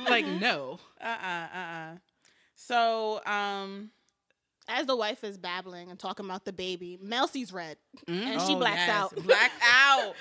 [0.09, 0.79] like no.
[1.01, 1.95] Uh uh uh uh.
[2.55, 3.91] So um,
[4.67, 8.55] as the wife is babbling and talking about the baby, Mel sees red and she
[8.55, 9.15] oh, blacks yes, out.
[9.23, 10.15] Blacks out.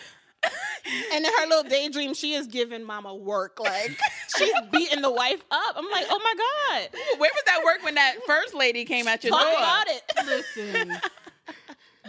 [1.12, 3.58] And in her little daydream, she is giving mama work.
[3.60, 3.98] Like
[4.36, 5.74] she's beating the wife up.
[5.76, 9.24] I'm like, oh my god, Where was that work when that first lady came at
[9.24, 9.52] your talk door?
[9.58, 10.02] about it.
[10.26, 10.98] Listen.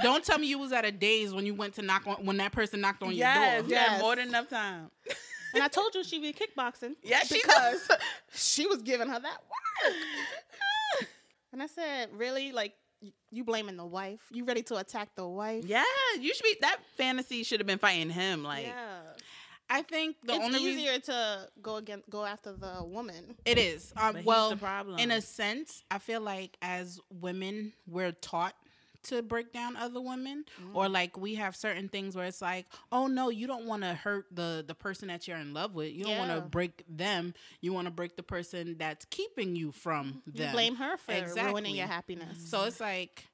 [0.03, 2.37] Don't tell me you was at a daze when you went to knock on when
[2.37, 3.71] that person knocked on Yes, your door.
[3.71, 4.01] yeah, Yes.
[4.01, 4.91] more than enough time.
[5.55, 6.95] And I told you she be kickboxing.
[7.03, 7.87] Yeah, she because
[8.33, 9.95] she was giving her that work.
[11.53, 12.51] And I said, really?
[12.51, 12.86] Like y-
[13.31, 14.19] you blaming the wife?
[14.31, 15.63] You ready to attack the wife?
[15.65, 15.83] Yeah,
[16.19, 16.57] you should be.
[16.61, 18.43] That fantasy should have been fighting him.
[18.43, 18.99] Like, yeah.
[19.69, 23.35] I think the it's only reason easier to go against go after the woman.
[23.45, 23.91] it is.
[23.97, 24.97] Um, But he's well, the problem.
[24.99, 28.55] in a sense, I feel like as women, we're taught
[29.07, 30.75] to break down other women, Mm.
[30.75, 33.93] or like we have certain things where it's like, oh no, you don't want to
[33.93, 35.91] hurt the the person that you're in love with.
[35.93, 37.33] You don't want to break them.
[37.61, 40.53] You want to break the person that's keeping you from You them.
[40.53, 41.71] blame her for ruining Exactly.
[41.77, 42.49] your happiness.
[42.49, 43.25] So it's like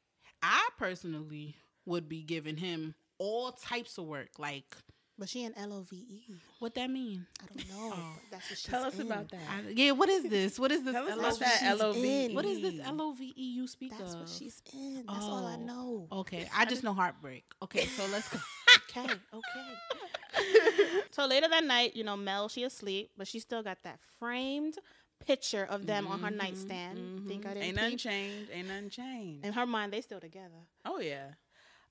[0.42, 1.56] I personally
[1.86, 4.40] would be giving him all types of work.
[4.40, 4.76] Like,
[5.24, 6.34] But she in L O V E.
[6.60, 7.26] what that mean?
[7.42, 7.90] I don't know.
[7.96, 9.06] but that's what she's tell us in.
[9.06, 9.40] about that.
[9.50, 10.60] I, yeah, what is this?
[10.60, 10.92] What is this?
[10.92, 11.20] Tell us LOVE?
[11.20, 11.60] about that
[11.96, 12.36] she's in.
[12.36, 14.20] What is this L O V E you speak That's of?
[14.20, 15.06] what she's in.
[15.08, 15.60] That's all I Oh.
[15.62, 16.08] know.
[16.12, 17.46] Okay, I just know heartbreak.
[17.62, 18.38] Okay, so let's go.
[18.90, 21.02] Okay, okay.
[21.12, 24.78] so later that night, you know, Mel, she asleep, but she still got that framed
[25.26, 27.28] picture of them on her mm-hmm, nightstand.
[27.28, 27.54] Think I mm-hmm.
[27.54, 28.52] didn't Ain't nothing changed.
[28.52, 29.46] Ain't nothing changed.
[29.46, 30.68] In her mind, they still together.
[30.84, 31.28] Oh yeah.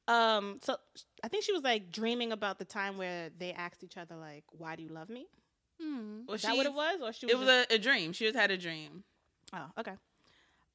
[0.08, 0.76] Um, so
[1.22, 4.42] I think she was like dreaming about the time where they asked each other like,
[4.50, 5.26] "Why do you love me?"
[5.80, 8.12] Well, Is that what it was, or she was It was just- a, a dream.
[8.12, 9.02] She just had a dream.
[9.52, 9.94] Oh, okay.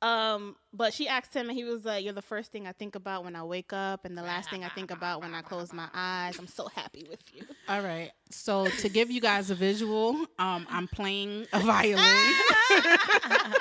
[0.01, 2.93] Um, but she asked him, and he was like, "You're the first thing I think
[2.95, 5.73] about when I wake up, and the last thing I think about when I close
[5.73, 6.37] my eyes.
[6.37, 8.11] I'm so happy with you." All right.
[8.29, 11.97] So to give you guys a visual, um, I'm playing a violin.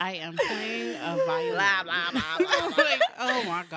[0.00, 1.54] I am playing a violin.
[1.56, 2.10] like, my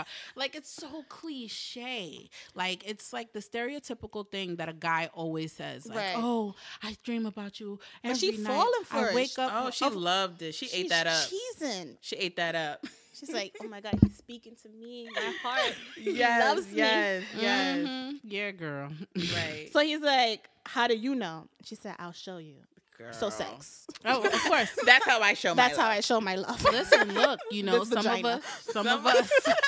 [0.03, 0.35] god!
[0.35, 2.29] Like it's so cliche.
[2.55, 5.85] Like it's like the stereotypical thing that a guy always says.
[5.87, 6.13] Like, Right.
[6.17, 8.53] oh, I dream about you every But she night.
[8.53, 9.15] falling for I it.
[9.15, 9.51] wake up.
[9.53, 10.55] Oh, she of- loved it.
[10.55, 11.27] She ate that up.
[11.29, 11.97] cheesing.
[12.01, 12.85] She ate that up.
[13.13, 15.75] She's like, "Oh my god, he's speaking to me, my heart.
[15.95, 17.77] He yes, loves me." yes, yes.
[17.77, 18.19] Mhm.
[18.23, 18.89] Yeah, girl.
[19.15, 19.69] Right.
[19.71, 22.55] So he's like, "How do you know?" She said, "I'll show you."
[22.97, 23.13] Girl.
[23.13, 23.85] So sex.
[24.05, 24.69] oh, of course.
[24.85, 25.97] That's how I show my That's how love.
[25.97, 26.63] I show my love.
[26.63, 28.27] Listen, look, you know, some vagina.
[28.29, 29.63] of us, some, Some of us, some of us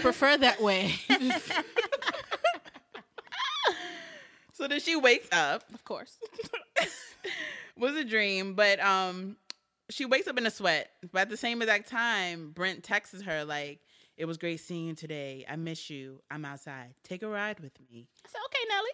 [0.00, 0.94] prefer that way.
[4.54, 5.64] So then she wakes up.
[5.74, 6.16] of course.
[7.76, 9.36] was a dream, but um,
[9.90, 10.90] she wakes up in a sweat.
[11.12, 13.80] But at the same exact time, Brent texts her like,
[14.16, 15.44] "It was great seeing you today.
[15.48, 16.20] I miss you.
[16.30, 16.94] I'm outside.
[17.02, 18.90] Take a ride with me." I said, "Okay, Nelly."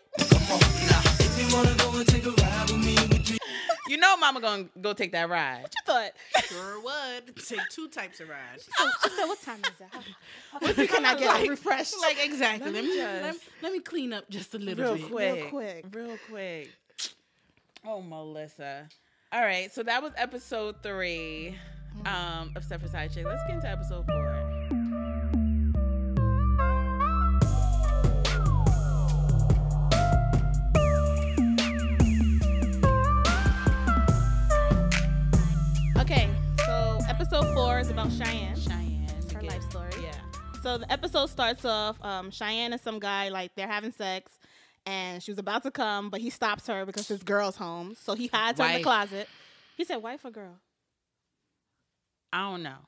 [3.88, 5.62] You know, Mama gonna go take that ride.
[5.62, 6.12] What you thought?
[6.44, 7.36] sure would.
[7.44, 8.68] Take two types of rides.
[9.02, 9.88] She said, "What time is it?
[10.76, 12.70] What can I get refreshed?" Like exactly.
[12.70, 15.08] Let me, just- let, me- let me clean up just a little Real bit.
[15.10, 15.84] quick, real quick.
[15.92, 16.70] real quick.
[17.84, 18.88] Oh, Melissa.
[19.32, 21.56] All right, so that was episode three
[22.06, 23.24] um, of Step Aside Chick.
[23.26, 24.29] Let's get into episode four.
[38.00, 38.56] About Cheyenne.
[38.56, 39.90] Cheyenne, Her life story.
[40.00, 40.12] Yeah.
[40.62, 44.32] So the episode starts off um, Cheyenne and some guy like they're having sex,
[44.86, 47.94] and she was about to come, but he stops her because his girl's home.
[48.00, 49.28] So he hides her in the closet.
[49.76, 50.56] He said, "Wife or girl?"
[52.32, 52.78] I don't know.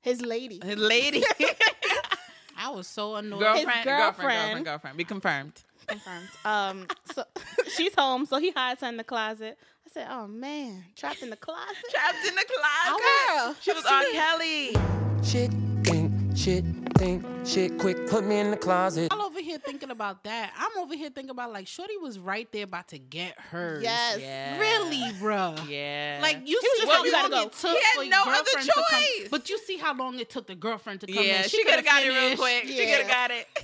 [0.00, 0.60] His lady.
[0.64, 1.22] His lady,
[2.56, 3.40] I was so annoyed.
[3.40, 4.18] girlfriend, girlfriend, girlfriend.
[4.38, 4.96] girlfriend, girlfriend.
[4.96, 5.62] Be confirmed.
[5.86, 6.28] Confirmed.
[6.44, 7.24] Um, so
[7.76, 9.58] she's home, so he hides her in the closet.
[9.86, 13.02] I said, "Oh man, trapped in the closet." Trapped in the closet.
[13.28, 13.56] Girl.
[13.60, 14.02] She was R.
[14.12, 14.76] Kelly.
[15.22, 15.50] Shit,
[15.84, 16.64] think, shit,
[16.96, 19.08] think, shit, quick, put me in the closet.
[19.12, 20.52] I'm over here thinking about that.
[20.56, 23.82] I'm over here thinking about like Shorty was right there about to get hers.
[23.82, 24.18] Yes.
[24.20, 24.58] Yeah.
[24.58, 25.56] Really, bro.
[25.68, 26.20] Yeah.
[26.22, 28.22] Like you was see how "You long gotta it took He had for your no
[28.22, 28.84] other girlfriend to come-
[29.18, 29.28] choice.
[29.30, 31.48] But you see how long it took the girlfriend to come yeah, in.
[31.48, 32.40] she could have got it real finished.
[32.40, 32.62] quick.
[32.66, 33.46] She could have got it.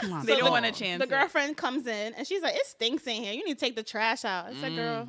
[0.00, 0.74] Come on, They don't come want a on.
[0.74, 0.98] chance.
[1.00, 1.10] The it.
[1.10, 3.32] girlfriend comes in and she's like, "It stinks in here.
[3.32, 5.08] You need to take the trash out." I said, "Girl,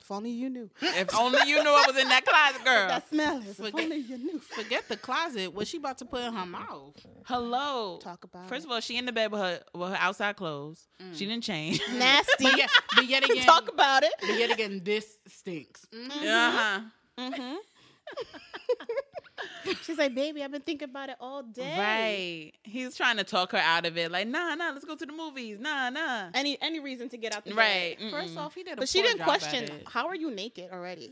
[0.00, 2.88] if only you knew If only you knew I was in that closet, girl.
[2.88, 3.50] that smell is.
[3.50, 5.52] If Forget- only you knew." Forget the closet.
[5.54, 6.94] What she about to put in her mouth?
[7.26, 7.98] Hello.
[8.02, 10.88] Talk about First of all, she in the bed with her with her outside clothes.
[11.14, 11.80] She didn't change.
[11.92, 12.44] Nasty.
[12.44, 14.12] But yet, but yet again, Talk about it.
[14.20, 15.86] but yet again, this stinks.
[15.94, 16.10] Mhm.
[16.26, 16.80] Uh huh.
[17.18, 17.54] Mm-hmm.
[19.82, 22.52] She's like, "Baby, I've been thinking about it all day." Right.
[22.62, 24.10] He's trying to talk her out of it.
[24.10, 25.58] Like, nah, nah, let's go to the movies.
[25.58, 26.30] Nah, nah.
[26.34, 27.98] Any any reason to get out the Right.
[27.98, 28.10] bed.
[28.10, 30.70] First off, he did a But she poor didn't job question, "How are you naked
[30.72, 31.10] already?"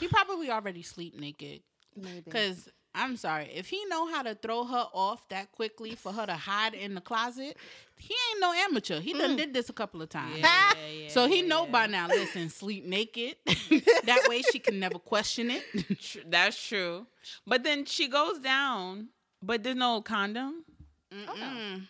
[0.00, 1.62] He probably already sleep naked.
[1.96, 2.30] Maybe.
[2.30, 6.24] Cause I'm sorry, if he know how to throw her off that quickly for her
[6.24, 7.56] to hide in the closet,
[7.98, 9.00] he ain't no amateur.
[9.00, 10.38] He done did this a couple of times.
[10.38, 12.08] Yeah, yeah, So he yeah, know by now.
[12.08, 13.36] Listen, sleep naked.
[14.04, 15.62] that way she can never question it.
[16.30, 17.06] That's true.
[17.46, 19.08] But then she goes down,
[19.42, 20.64] but there's no condom.
[21.12, 21.82] Mm-mm.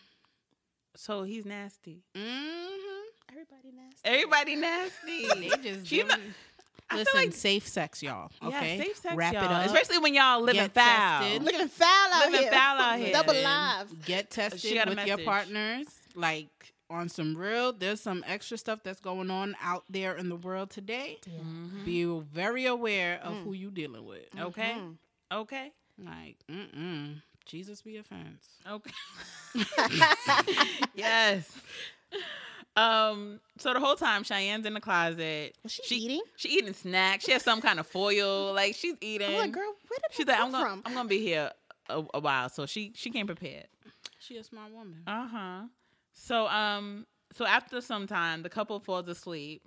[0.97, 2.03] So he's nasty.
[2.17, 3.03] Mhm.
[3.31, 4.01] Everybody nasty.
[4.05, 5.49] Everybody nasty.
[5.49, 6.56] They just She not- I feel
[6.95, 7.21] listen.
[7.21, 8.31] like- safe sex, y'all.
[8.43, 9.45] Okay, Yeah, safe sex, Wrap y'all.
[9.45, 9.67] it up.
[9.67, 11.21] Especially when y'all living Get foul.
[11.21, 11.43] tested.
[11.43, 12.31] Looking foul out here.
[12.31, 12.53] Living here.
[12.53, 13.13] foul out here.
[13.13, 14.05] Double Listen, live.
[14.05, 15.87] Get tested got a with your partners.
[16.15, 16.49] Like
[16.89, 20.71] on some real, there's some extra stuff that's going on out there in the world
[20.71, 21.19] today.
[21.29, 21.85] Mm-hmm.
[21.85, 24.25] Be very aware of who you dealing with.
[24.39, 24.75] Okay.
[24.77, 25.39] Mm-hmm.
[25.39, 25.73] Okay.
[25.99, 27.23] Like, mm-mm.
[27.45, 28.47] Jesus be offense.
[28.71, 28.91] Okay.
[30.95, 31.51] yes.
[32.77, 33.41] Um.
[33.59, 35.57] So the whole time Cheyenne's in the closet.
[35.63, 36.21] Was she eating?
[36.37, 37.25] She eating snacks.
[37.25, 38.53] She has some kind of foil.
[38.55, 39.29] Like she's eating.
[39.29, 40.83] I'm like, girl, where did She's that like, I'm gonna, from?
[40.85, 41.51] I'm gonna be here
[41.89, 42.49] a, a while.
[42.51, 43.67] So she, she came prepared.
[44.19, 45.03] She a smart woman.
[45.07, 45.61] Uh huh.
[46.13, 47.07] So um.
[47.35, 49.63] So after some time, the couple falls asleep,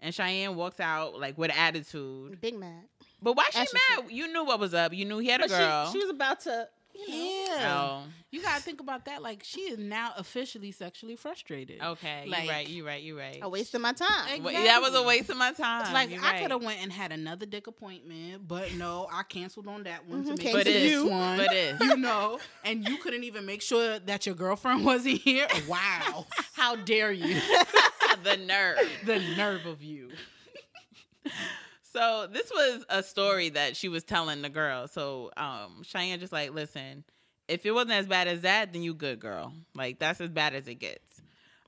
[0.00, 2.40] and Cheyenne walks out like with attitude.
[2.40, 2.84] Big mad.
[3.20, 4.10] But why she As she mad?
[4.10, 4.92] You knew what was up.
[4.94, 5.86] You knew he had a But girl.
[5.86, 6.68] she, she was about to,
[7.06, 7.54] you know.
[7.58, 7.76] Yeah.
[7.80, 8.02] oh.
[8.30, 9.22] You gotta think about that.
[9.22, 11.80] Like she is now officially sexually frustrated.
[11.82, 12.26] Okay.
[12.28, 12.68] Like- you right.
[12.68, 13.02] You're right.
[13.02, 13.38] You're right.
[13.42, 14.28] I wasted my time.
[14.30, 15.92] Ex- Well, that was a waste of my time.
[15.94, 16.42] Like You're I right.
[16.42, 20.24] could have went and had another dick appointment, but no, I canceled on that one
[20.24, 21.06] to Mhm, make came it to to this you.
[21.06, 21.38] one.
[21.38, 21.80] For this.
[21.80, 25.46] You know, and you couldn't even make sure that your girlfriend wasn't here.
[25.66, 27.40] Wow, how dare you?
[28.24, 28.78] the nerve.
[29.06, 30.10] the nerve of you.
[31.92, 34.88] So this was a story that she was telling the girl.
[34.88, 37.04] So um Cheyenne just like, listen,
[37.46, 39.52] if it wasn't as bad as that, then you good girl.
[39.74, 41.22] Like that's as bad as it gets.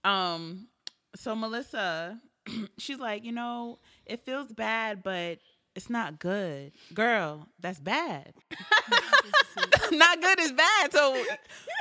[0.05, 0.69] Um
[1.17, 2.21] so Melissa,
[2.79, 5.39] she's like, you know, it feels bad, but
[5.75, 6.73] it's not good.
[6.93, 8.35] Girl, that's bad.
[9.93, 10.93] not good is bad.
[10.93, 11.25] So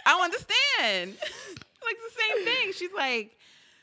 [0.05, 1.17] I understand.
[1.85, 2.73] like the same thing.
[2.73, 3.38] She's like,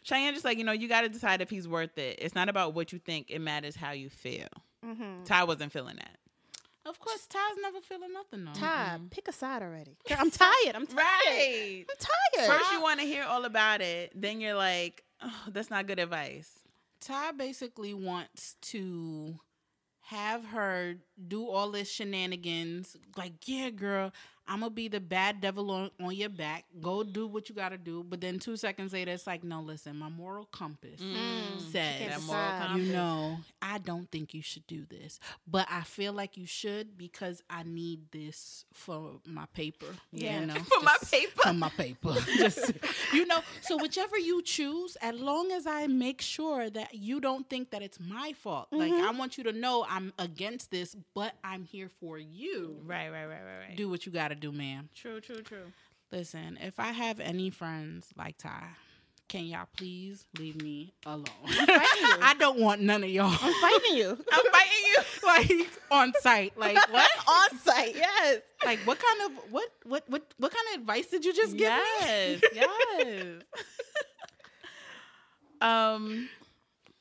[0.07, 2.21] Cheyenne just like, you know, you got to decide if he's worth it.
[2.23, 4.47] It's not about what you think, it matters how you feel.
[4.85, 5.25] Mm-hmm.
[5.25, 6.16] Ty wasn't feeling that.
[6.88, 8.53] Of course, Ty's never feeling nothing though.
[8.53, 9.97] Ty, pick a side already.
[10.09, 10.77] Girl, I'm tired.
[10.77, 10.97] I'm tired.
[10.97, 11.85] Right.
[11.90, 11.97] I'm
[12.38, 12.49] tired.
[12.49, 14.12] First, you want to hear all about it.
[14.14, 16.51] Then you're like, oh, that's not good advice.
[17.01, 19.35] Ty basically wants to
[20.03, 20.95] have her
[21.27, 22.97] do all this shenanigans.
[23.16, 24.12] Like, yeah, girl,
[24.48, 26.64] I'm gonna be the bad devil on, on your back.
[26.80, 28.04] Go do what you gotta do.
[28.09, 31.61] But then two seconds later, it's like, no, listen, my moral compass mm.
[31.72, 32.87] says, That moral compass.
[32.87, 36.96] you know, I don't think you should do this, but I feel like you should
[36.96, 39.87] because I need this for my paper.
[40.12, 40.40] Yeah.
[40.40, 41.42] you know, For my paper.
[41.42, 42.14] For my paper.
[42.37, 42.72] Just,
[43.12, 47.48] you know, so whichever you choose, as long as I make sure that you don't
[47.48, 48.68] think that it's my fault.
[48.70, 52.78] Like I want you to know I'm against this, but I'm here for you.
[52.85, 53.76] Right, right, right, right, right.
[53.76, 54.88] Do what you got to do, ma'am.
[54.94, 55.72] True, true, true.
[56.12, 58.68] Listen, if I have any friends like Ty,
[59.29, 61.25] can y'all please leave me alone?
[61.49, 64.11] I don't want none of y'all I'm fighting you.
[64.33, 64.99] I'm fighting you.
[65.27, 66.57] like on site.
[66.57, 67.11] Like what?
[67.29, 68.40] On site, yes.
[68.64, 71.72] Like what kind of what what what what kind of advice did you just give
[71.72, 71.81] me?
[72.01, 73.42] Yes, yes.
[75.61, 76.29] um,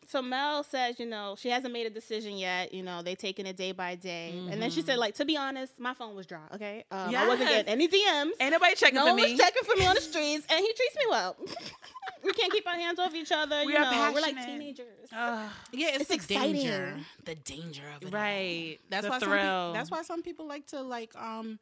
[0.08, 2.74] So Mel says, you know, she hasn't made a decision yet.
[2.74, 4.34] You know, they taking it day by day.
[4.52, 6.42] And then she said, like, to be honest, my phone was dry.
[6.54, 8.32] Okay, um, I wasn't getting any DMs.
[8.40, 9.32] ain't nobody checking no for one me.
[9.32, 11.36] was checking for me on the streets, and he treats me well.
[12.24, 13.64] we can't keep our hands off each other.
[13.66, 15.10] We you are know, we're like teenagers.
[15.16, 16.54] Ugh, Yeah, it's, It's the exciting.
[16.56, 16.98] danger.
[17.26, 18.06] The danger of it.
[18.14, 18.20] all.
[18.20, 18.78] right.
[18.90, 19.42] That's the why some thrill.
[19.42, 21.60] people, that's why some people like to like um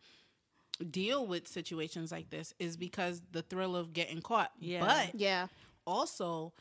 [0.90, 4.52] deal with situations like this is because the thrill of getting caught.
[4.60, 4.82] Yeah.
[4.82, 5.48] But yeah.
[5.86, 6.54] also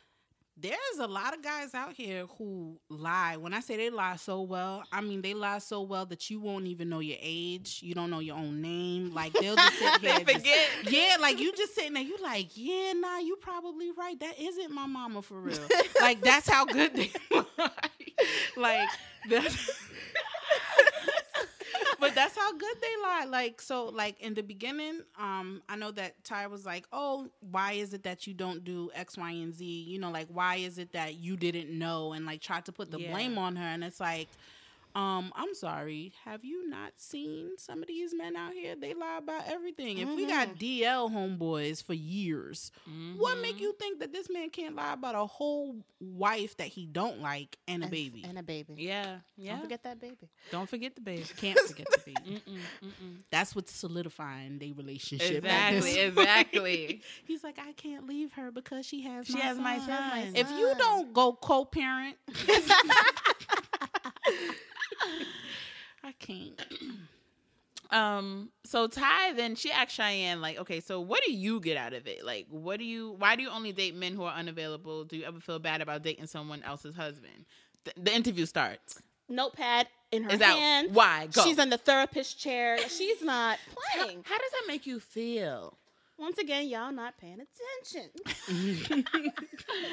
[0.62, 3.37] there's a lot of guys out here who lie.
[3.37, 6.40] When I say they lie so well, I mean they lie so well that you
[6.40, 7.81] won't even know your age.
[7.83, 9.12] You don't know your own name.
[9.12, 10.18] Like they'll just sit They here.
[10.20, 10.68] just- forget.
[10.92, 12.03] yeah, like you just sitting there.
[12.03, 14.18] You like, yeah, nah, you probably right.
[14.20, 15.59] That isn't my mama for real.
[16.01, 17.11] like that's how good they
[17.59, 17.70] lie.
[18.57, 18.88] like
[19.29, 19.79] that's.
[22.03, 23.25] But that's how good they lie.
[23.29, 27.73] Like so, like in the beginning, um, I know that Ty was like, "Oh, why
[27.73, 29.65] is it that you don't do X, Y, and Z?
[29.65, 32.91] You know, like why is it that you didn't know?" And like tried to put
[32.91, 33.11] the Yeah.
[33.11, 33.65] blame on her.
[33.67, 34.29] And it's like,
[34.94, 36.12] um, I'm sorry.
[36.24, 38.74] Have you not seen some of these men out here?
[38.76, 39.98] They lie about everything.
[39.98, 42.70] If we got DL homeboys for years,
[43.16, 46.87] what make you think that this man can't lie about a whole wife that he
[46.87, 48.24] don't like and a baby?
[48.28, 48.74] And a baby.
[48.76, 49.52] Yeah, yeah.
[49.52, 50.28] Don't forget that baby.
[50.50, 51.24] Don't forget the baby.
[51.37, 52.42] Can't forget the baby.
[53.31, 55.44] That's what's solidifying their relationship.
[55.44, 57.02] Exactly, exactly.
[57.24, 59.87] He's like, I can't leave her because she has She my has my son.
[59.88, 60.33] son.
[60.35, 62.16] If you don't go co-parent,
[66.05, 66.61] I can't.
[67.90, 71.92] Um, so Ty then she asked Cheyenne, like, okay, so what do you get out
[71.92, 72.25] of it?
[72.25, 75.05] Like, what do you why do you only date men who are unavailable?
[75.05, 77.44] Do you ever feel bad about dating someone else's husband?
[77.85, 79.03] The, the interview starts.
[79.29, 80.57] Notepad in her Is out.
[80.59, 80.94] hand.
[80.94, 81.27] Why?
[81.35, 81.44] Go.
[81.44, 82.79] She's in the therapist chair.
[82.88, 83.59] She's not
[83.94, 84.22] playing.
[84.25, 85.77] how does that make you feel?
[86.18, 88.09] Once again, y'all not paying attention.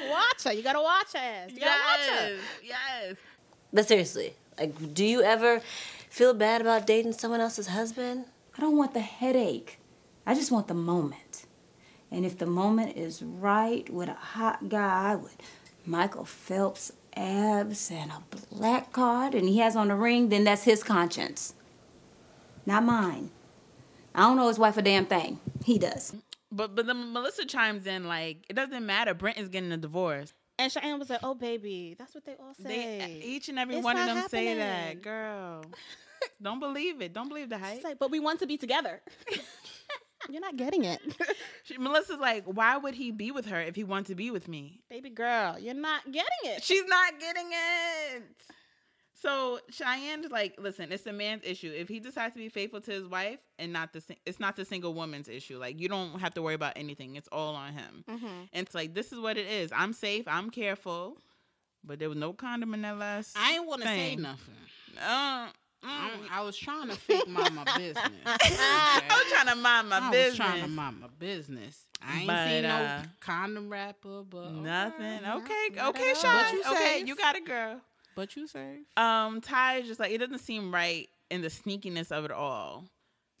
[0.08, 0.52] watch her.
[0.54, 1.18] You gotta watch her.
[1.18, 1.50] ass.
[1.52, 2.36] You gotta watch her.
[2.62, 3.16] yes.
[3.72, 5.60] But seriously, like, do you ever
[6.08, 8.24] feel bad about dating someone else's husband?
[8.56, 9.78] I don't want the headache.
[10.26, 11.46] I just want the moment.
[12.10, 15.36] And if the moment is right with a hot guy with
[15.86, 18.22] Michael Phelps abs and a
[18.54, 21.54] black card and he has on a ring, then that's his conscience.
[22.66, 23.30] Not mine.
[24.14, 25.38] I don't know his wife a damn thing.
[25.64, 26.14] He does.
[26.52, 29.14] But but then Melissa chimes in like, it doesn't matter.
[29.14, 30.32] Brent is getting a divorce.
[30.60, 33.58] And Cheyenne was like, "Oh, baby, that's what they all uh, say." They each and
[33.58, 35.64] every It's one of them say that, girl.
[36.42, 37.14] Don't believe it.
[37.14, 37.76] Don't believe the hype.
[37.76, 39.00] She's like, "But we want to be together."
[40.28, 41.00] You're not getting it,
[41.64, 44.48] She, Melissa's like, why would he be with her if he wants to be with
[44.48, 44.82] me?
[44.90, 45.58] baby girl.
[45.58, 46.62] You're not getting it.
[46.62, 48.22] She's not getting it.
[49.20, 51.70] So Cheyenne's like, listen, it's a man's issue.
[51.76, 54.64] If he decides to be faithful to his wife and not the, it's not the
[54.64, 55.58] single woman's issue.
[55.58, 57.16] Like you don't have to worry about anything.
[57.16, 58.04] It's all on him.
[58.08, 58.26] Mm-hmm.
[58.54, 59.70] And it's like this is what it is.
[59.76, 60.26] I'm safe.
[60.26, 61.18] I'm careful.
[61.84, 63.36] But there was no condom in that last.
[63.38, 64.54] I ain't want to say nothing.
[64.98, 65.50] Uh, mm.
[65.84, 68.04] I, I was trying to fake mind my business.
[68.26, 70.38] I was trying to mind my I business.
[70.38, 71.84] was trying to mind my business.
[72.02, 75.22] I ain't But, seen uh, no condom wrapper, but Nothing.
[75.22, 75.68] No, Okay.
[75.76, 76.16] not Okay, at.
[76.18, 76.54] Sean.
[76.54, 77.80] You okay, you got a girl.
[78.14, 78.80] But you safe.
[78.96, 82.84] Um, Ty is just like it doesn't seem right in the sneakiness of it all.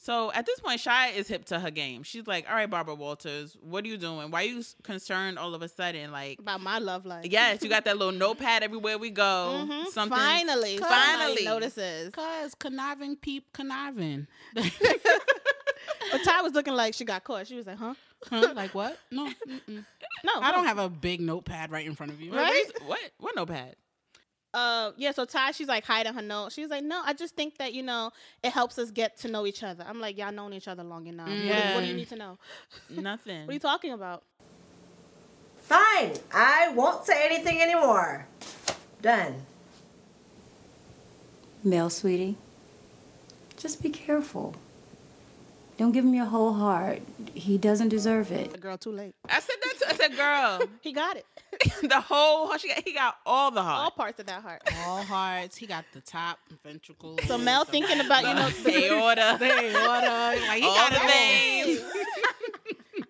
[0.02, 2.02] So at this point, Shy is hip to her game.
[2.04, 4.30] She's like, "All right, Barbara Walters, what are you doing?
[4.30, 6.10] Why are you concerned all of a sudden?
[6.10, 7.26] Like, About my love life.
[7.26, 9.66] yes, you got that little notepad everywhere we go.
[9.68, 9.88] Mhm.
[9.88, 12.14] Something Finally, finally notices.
[12.14, 14.26] Cause conniving peep conniving.
[16.12, 17.46] But Ty was looking like she got caught.
[17.46, 17.94] She was like, "Huh?
[18.28, 18.52] Huh?
[18.54, 18.98] Like what?
[19.10, 19.84] No, mm-mm.
[20.24, 22.34] No, I don't have a big notepad right in front of you.
[22.34, 22.64] Right?
[22.84, 23.00] What?
[23.18, 23.76] What notepad?
[24.52, 27.56] Uh yeah so ty she's like hiding her note she's like no i just think
[27.58, 28.10] that you know
[28.42, 31.06] it helps us get to know each other i'm like y'all known each other long
[31.06, 32.38] enough What do- what, do you need to know
[32.90, 33.42] Nothing.
[33.46, 34.22] what are you talking about
[35.62, 38.26] Fine, I won't say anything anymore.
[39.00, 39.36] Done.
[41.62, 42.36] Mel, sweetie,
[43.56, 44.56] just be careful.
[45.80, 47.00] Don't give him your whole heart.
[47.34, 48.60] He doesn't deserve it.
[48.60, 49.74] girl too late I said that.
[49.80, 51.24] To, I said, girl, he got it
[51.88, 52.60] the whole heart.
[52.60, 53.84] She got, he got all the heart.
[53.84, 55.56] all parts of that heart All hearts.
[55.56, 57.18] He got the top ventricle.
[57.26, 59.38] so mel thinking about you know the aorta.
[59.40, 60.04] Hey, what
[60.48, 61.80] like he all got the it veins.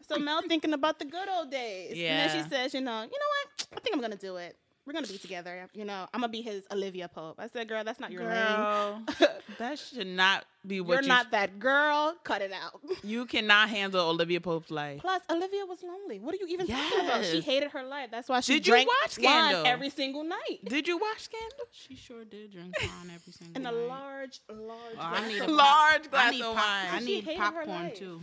[0.09, 2.11] so mel thinking about the good old days Yeah.
[2.23, 4.57] and then she says you know you know what i think i'm gonna do it
[4.91, 7.85] we're gonna be together you know i'm gonna be his olivia pope i said girl
[7.85, 9.03] that's not your lane Girl,
[9.61, 13.69] that should not be what you're you not that girl cut it out You cannot
[13.71, 15.01] handle Olivia Pope's life.
[15.01, 16.19] Plus, Olivia was lonely.
[16.19, 17.25] What are you even talking about?
[17.25, 18.09] She hated her life.
[18.11, 19.67] That's why she Did you drank watch wine Scandal?
[19.67, 21.67] every single night Did you watch Scandal?
[21.73, 24.97] She sure did drink wine every single night in a large, large.
[24.99, 25.49] Oh, I need a glass.
[25.49, 26.89] pop- Large glass I need of pop- wine.
[26.93, 27.99] I She need hated her popcorn life.
[27.99, 28.21] too.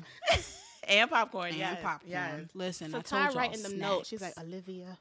[0.87, 1.47] And popcorn.
[1.49, 2.11] And yes, popcorn.
[2.11, 2.41] Yes.
[2.53, 4.09] Listen, So I Ty told y'all writing them notes.
[4.09, 4.97] She's like Olivia.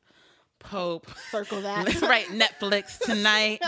[0.58, 1.06] Pope.
[1.30, 1.84] Circle that.
[1.86, 3.60] Let's write Netflix tonight.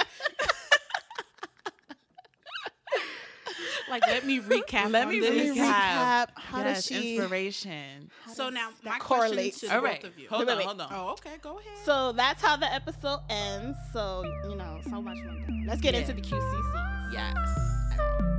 [3.91, 4.91] like, let me recap.
[4.91, 5.57] Let on me this.
[5.57, 6.29] recap.
[6.35, 7.17] How yes, does she?
[7.17, 8.11] inspiration.
[8.35, 10.03] So now that my correlate question to- to All right.
[10.03, 10.29] both of you.
[10.29, 10.59] Hold Wait, on.
[10.59, 10.89] wait, Hold on.
[10.93, 11.73] Oh, okay, go ahead.
[11.85, 13.77] So that's how the episode ends.
[13.93, 15.65] So you know, so much went down.
[15.67, 16.01] Let's get Yeah.
[16.01, 17.13] into the QCCs.
[17.13, 18.38] Yes.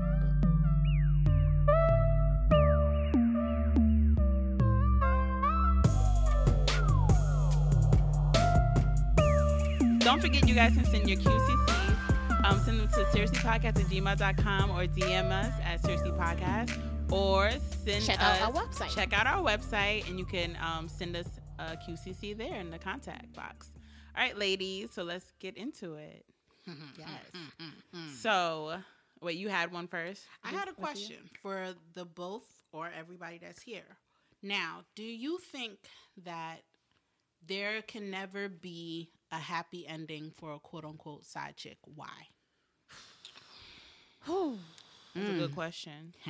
[10.09, 12.43] Don't forget, you guys can send your QCCs.
[12.43, 17.51] Um, send them to serieslypodcast at gmail.com or DM us at serieslypodcast or
[17.85, 18.89] send Check us, out our website.
[18.95, 21.27] Check out our website and you can um, send us
[21.59, 23.69] a QCC there in the contact box.
[24.17, 26.25] All right, ladies, so let's get into it.
[26.65, 27.07] yes.
[27.35, 28.79] Mm, mm, mm, so,
[29.21, 30.23] wait, you had one first?
[30.43, 33.97] I had a question for the both or everybody that's here.
[34.41, 35.77] Now, do you think
[36.25, 36.63] that
[37.45, 41.77] there can never be a happy ending for a quote unquote side chick?
[41.95, 42.07] Why?
[44.25, 44.29] That's
[45.15, 45.37] a Mm.
[45.39, 46.13] good question.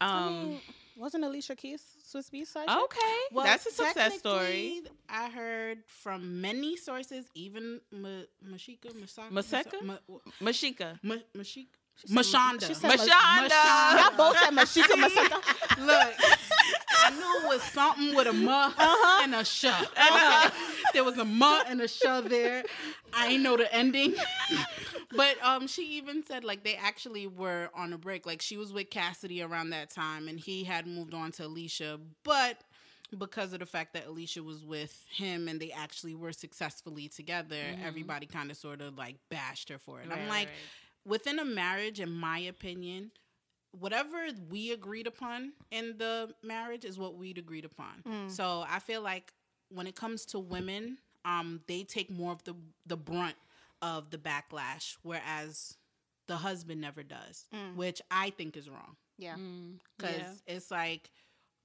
[0.00, 0.60] I Um, mean,
[0.96, 2.68] wasn't Alicia Keys Swizz Beatz side?
[2.68, 2.76] chick?
[2.84, 4.82] okay, well, that's a success story.
[5.08, 9.82] I heard from many sources, even Ma- Mashika, Masaka, Maseka?
[9.82, 9.98] Ma-
[10.42, 10.98] Mashika.
[11.02, 11.68] Ma- Mashika,
[12.04, 14.00] said- Mashonda, she said Mash- Mashonda.
[14.02, 15.38] Y'all both said Mashika Masaka.
[15.86, 16.14] Look,
[17.06, 19.20] I knew it was something with a ma Uh-huh.
[19.24, 19.64] and a sh.
[19.64, 20.48] Okay.
[20.92, 22.64] There was a ma and a sh there.
[23.12, 24.14] I ain't know the ending.
[25.16, 28.26] but um, she even said like they actually were on a break.
[28.26, 31.98] Like she was with Cassidy around that time, and he had moved on to Alicia,
[32.24, 32.58] but.
[33.16, 37.54] Because of the fact that Alicia was with him and they actually were successfully together,
[37.84, 40.08] everybody kind of sort of like bashed her for it.
[40.10, 40.54] I'm like, right.
[41.04, 43.12] within a marriage, in my opinion,
[43.80, 48.02] whatever we agreed upon in the marriage is what we'd agreed upon.
[48.06, 48.30] Mm.
[48.30, 49.32] So I feel like
[49.68, 52.54] when it comes to women, um, they take more of the
[52.86, 53.36] the brunt
[53.82, 55.76] of the backlash, whereas
[56.28, 57.74] the husband never does, Mm.
[57.76, 58.96] which I think is wrong.
[59.18, 59.36] Yeah.
[59.96, 60.16] Because
[60.46, 60.54] Yeah.
[60.56, 61.10] it's like,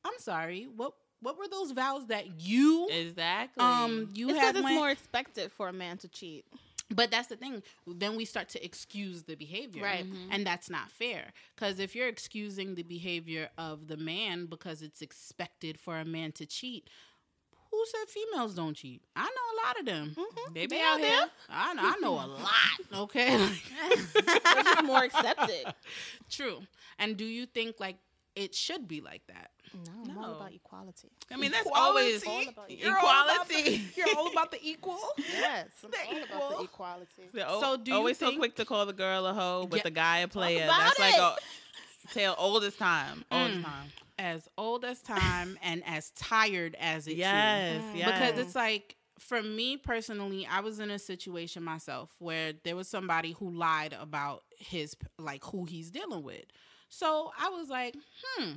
[0.04, 0.94] I'm sorry, what
[1.24, 3.64] what were those vows that you Exactly.
[3.64, 6.46] um you It's had it's went- more expected for a man to cheat.
[6.92, 7.64] But that's the thing.
[7.88, 9.84] Then we start to excuse the behavior.
[9.84, 10.06] Right.
[10.06, 10.16] Mm-hmm.
[10.16, 10.32] Mm-hmm.
[10.32, 11.34] And that's not fair.
[11.56, 16.32] Because if you're excusing the behavior of the man because it's expected for a man
[16.34, 16.90] to cheat,
[17.72, 19.02] who said females don't cheat?
[19.16, 20.16] I know a lot of them.
[20.18, 20.54] Mm-hmm.
[20.54, 21.10] they be They out there.
[21.10, 21.26] here.
[21.50, 22.50] I know, I know a lot.
[22.94, 23.50] Okay.
[24.44, 25.74] Just more accepted.
[26.30, 26.60] True.
[27.00, 27.96] And do you think like
[28.36, 29.51] it should be like that?
[29.74, 30.36] No, I'm all No.
[30.36, 31.10] about equality.
[31.32, 31.88] I mean, that's Equality?
[31.90, 33.78] always All about You're all about equality.
[33.78, 35.00] the- You're all about the equal?
[35.18, 36.58] Yes, I'm all about equal.
[36.58, 37.24] the equality.
[37.34, 39.84] They're So do you always so quick to call the girl a hoe, but Yeah.
[39.84, 40.66] the guy a player.
[40.66, 41.36] about That's like a
[42.14, 43.24] tale old as time.
[43.32, 43.58] Old Mm.
[43.60, 43.92] as time.
[44.20, 47.18] As old as time and as tired as it too.
[47.18, 48.12] Yes, yes.
[48.34, 52.88] because it's like for me personally i was in a situation myself where there was
[52.88, 56.44] somebody who lied about his like who he's dealing with
[56.90, 57.96] so i was like
[58.36, 58.54] hmm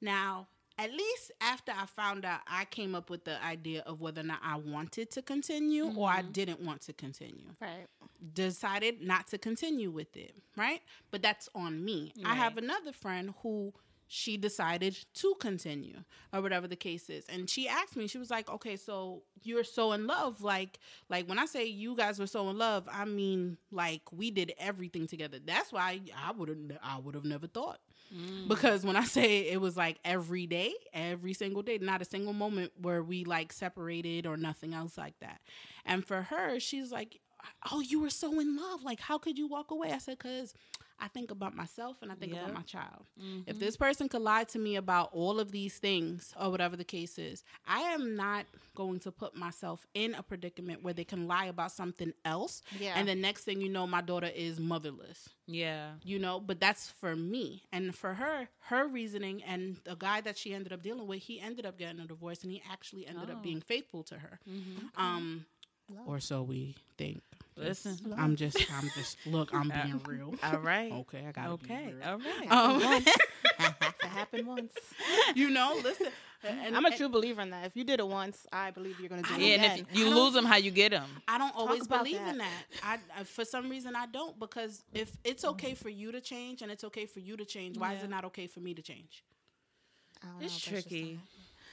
[0.00, 0.48] now
[0.78, 4.24] at least after I found out, I came up with the idea of whether or
[4.24, 6.30] not I wanted to continue or I mm-hmm.
[6.30, 7.48] didn't want to continue.
[7.60, 7.86] Right.
[8.32, 10.80] Decided not to continue with it, right?
[11.10, 12.12] But that's on me.
[12.24, 13.72] I have another friend who
[14.10, 15.96] she decided to continue
[16.32, 19.62] or whatever the case is and she asked me she was like okay so you're
[19.62, 20.78] so in love like
[21.10, 24.50] like when i say you guys were so in love i mean like we did
[24.58, 27.80] everything together that's why i would have i would have never thought
[28.14, 28.48] Mm.
[28.48, 32.32] because when I say it was like every day, every single day, not a single
[32.32, 35.40] moment where we like separated or nothing else like that.
[35.84, 37.20] And for her, she's like,
[37.70, 38.82] "Oh, you were so in love.
[38.82, 40.54] Like, how could you walk away?" I said, "Cause
[41.00, 43.06] I think about myself and I think about my child.
[43.46, 46.84] If this person could lie to me about all of these things or whatever the
[46.84, 51.26] case is, I am not going to put myself in a predicament where they can
[51.28, 52.62] lie about something else.
[52.78, 52.94] Yeah.
[52.96, 55.92] And the next thing you know, my daughter is motherless Yeah.
[56.04, 60.36] you know but that's for me and for her her reasoning and the guy that
[60.36, 63.30] she ended up dealing with he ended up getting a divorce and he actually ended
[63.30, 64.38] up being faithful to her
[64.96, 65.46] um
[66.06, 67.22] or so we think
[67.58, 68.14] Listen.
[68.16, 70.92] i'm just i'm just look i'm being real All right.
[70.92, 71.86] okay i gotta Okay.
[71.88, 72.04] be real.
[72.04, 72.50] All right.
[72.50, 74.72] um, That happened once.
[75.34, 76.08] you know listen
[76.44, 77.66] and, I'm a true believer in that.
[77.66, 79.70] If you did it once, I believe you're gonna do it yeah, again.
[79.70, 81.10] and if you lose them, how you get them?
[81.26, 82.50] I don't always about believe in that.
[82.80, 83.00] that.
[83.16, 86.62] I, I for some reason I don't because if it's okay for you to change
[86.62, 88.82] and it's okay for you to change, why is it not okay for me to
[88.82, 89.24] change?
[90.22, 91.18] I don't It's that's tricky.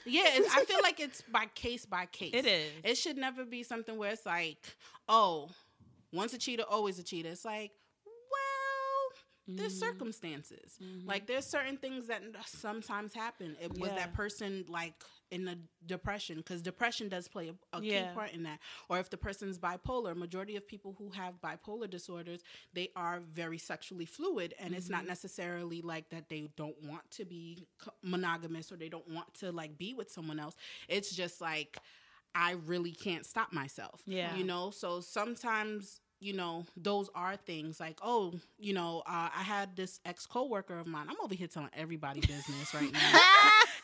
[0.04, 2.34] Yeah, it's, I feel like it's by case by case.
[2.34, 2.70] It is.
[2.82, 4.76] It should never be something where it's like,
[5.08, 5.48] oh,
[6.12, 7.28] once a cheater, always a cheater.
[7.30, 7.72] It's like,
[8.06, 9.18] well,
[9.56, 9.78] there's Mm-hmm.
[9.78, 10.78] circumstances.
[11.06, 13.56] Like there's certain things that sometimes happen.
[13.60, 14.94] It was that person like
[15.30, 18.58] in a depression because depression does play a, a key part in that.
[18.88, 22.40] Or if the person's bipolar, majority of people who have bipolar disorders,
[22.74, 24.92] they are very sexually fluid, and it's Mm-hmm.
[24.92, 27.66] not necessarily like that they don't want to be
[28.02, 30.56] monogamous or they don't want to like be with someone else.
[30.88, 31.78] It's just like
[32.36, 34.02] I really can't stop myself.
[34.06, 34.34] Yeah.
[34.36, 34.70] you know.
[34.70, 36.00] So sometimes.
[36.18, 40.78] You know, those are things like, oh, you know, uh, I had this ex coworker
[40.78, 41.08] of mine.
[41.10, 43.00] I'm over here telling everybody business right now.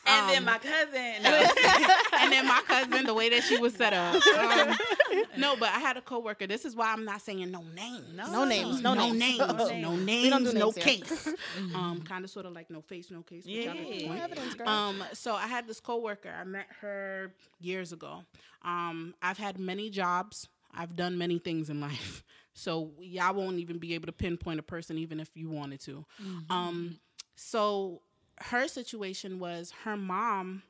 [0.05, 0.97] And then Um, my cousin.
[2.21, 4.15] and then my cousin, the way that she was set up.
[4.35, 4.75] Um,
[5.37, 6.47] no, but I had a coworker.
[6.47, 8.05] This is why I'm not saying no names.
[8.15, 9.17] No names, no names.
[9.17, 9.37] no names.
[9.39, 10.83] No names, no We names, don't do no names here.
[10.85, 11.27] case.
[11.75, 13.45] um, kind of sort of like no face, no case.
[13.45, 14.23] which I like the Yeah.
[14.23, 14.67] Evidence, girl.
[14.69, 16.33] Um, so I had this coworker.
[16.39, 18.23] I met her years ago.
[18.63, 20.47] Um, I've had many jobs.
[20.73, 22.23] I've done many things in life.
[22.55, 26.05] So y'all won't even be able to pinpoint a person, even if you wanted to.
[26.51, 26.99] Um,
[27.35, 28.03] so
[28.41, 30.61] her situation was her mom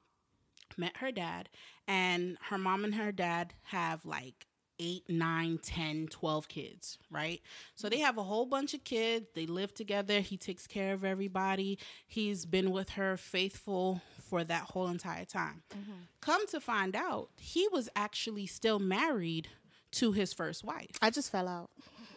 [0.77, 1.49] met her dad,
[1.87, 4.47] and her mom and her dad have like
[4.79, 7.41] eight, nine, 10, 12 kids, right?
[7.75, 9.27] So they have a whole bunch of kids.
[9.35, 10.19] They live together.
[10.19, 11.79] He takes care of everybody.
[12.07, 15.63] He's been with her faithful for that whole entire time.
[15.71, 15.91] Mm-hmm.
[16.21, 19.47] Come to find out, he was actually still married
[19.93, 20.97] to his first wife.
[21.01, 21.69] I just fell out.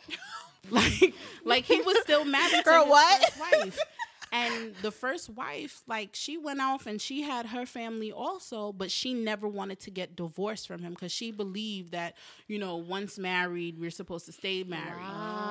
[0.69, 1.15] Like,
[1.45, 3.21] like he was still married Girl, to his what?
[3.23, 3.79] first wife.
[4.33, 8.91] And the first wife, like she went off and she had her family also, but
[8.91, 12.17] she never wanted to get divorced from him because she believed that,
[12.49, 15.03] you know, once married, we're supposed to stay married.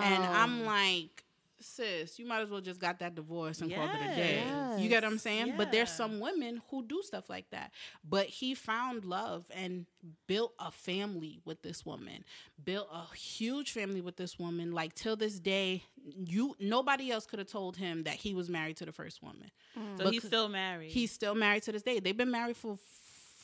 [0.04, 1.24] And I'm like,
[1.66, 4.44] sis, you might as well just got that divorce and called it a day.
[4.78, 5.54] You get what I'm saying?
[5.58, 7.72] But there's some women who do stuff like that.
[8.08, 9.86] But he found love and
[10.28, 12.24] built a family with this woman.
[12.64, 14.72] Built a huge family with this woman.
[14.72, 18.78] Like till this day, you nobody else could have told him that he was married
[18.78, 19.50] to the first woman.
[19.98, 20.92] so he's still married.
[20.92, 22.00] He's still married to this day.
[22.00, 22.78] They've been married for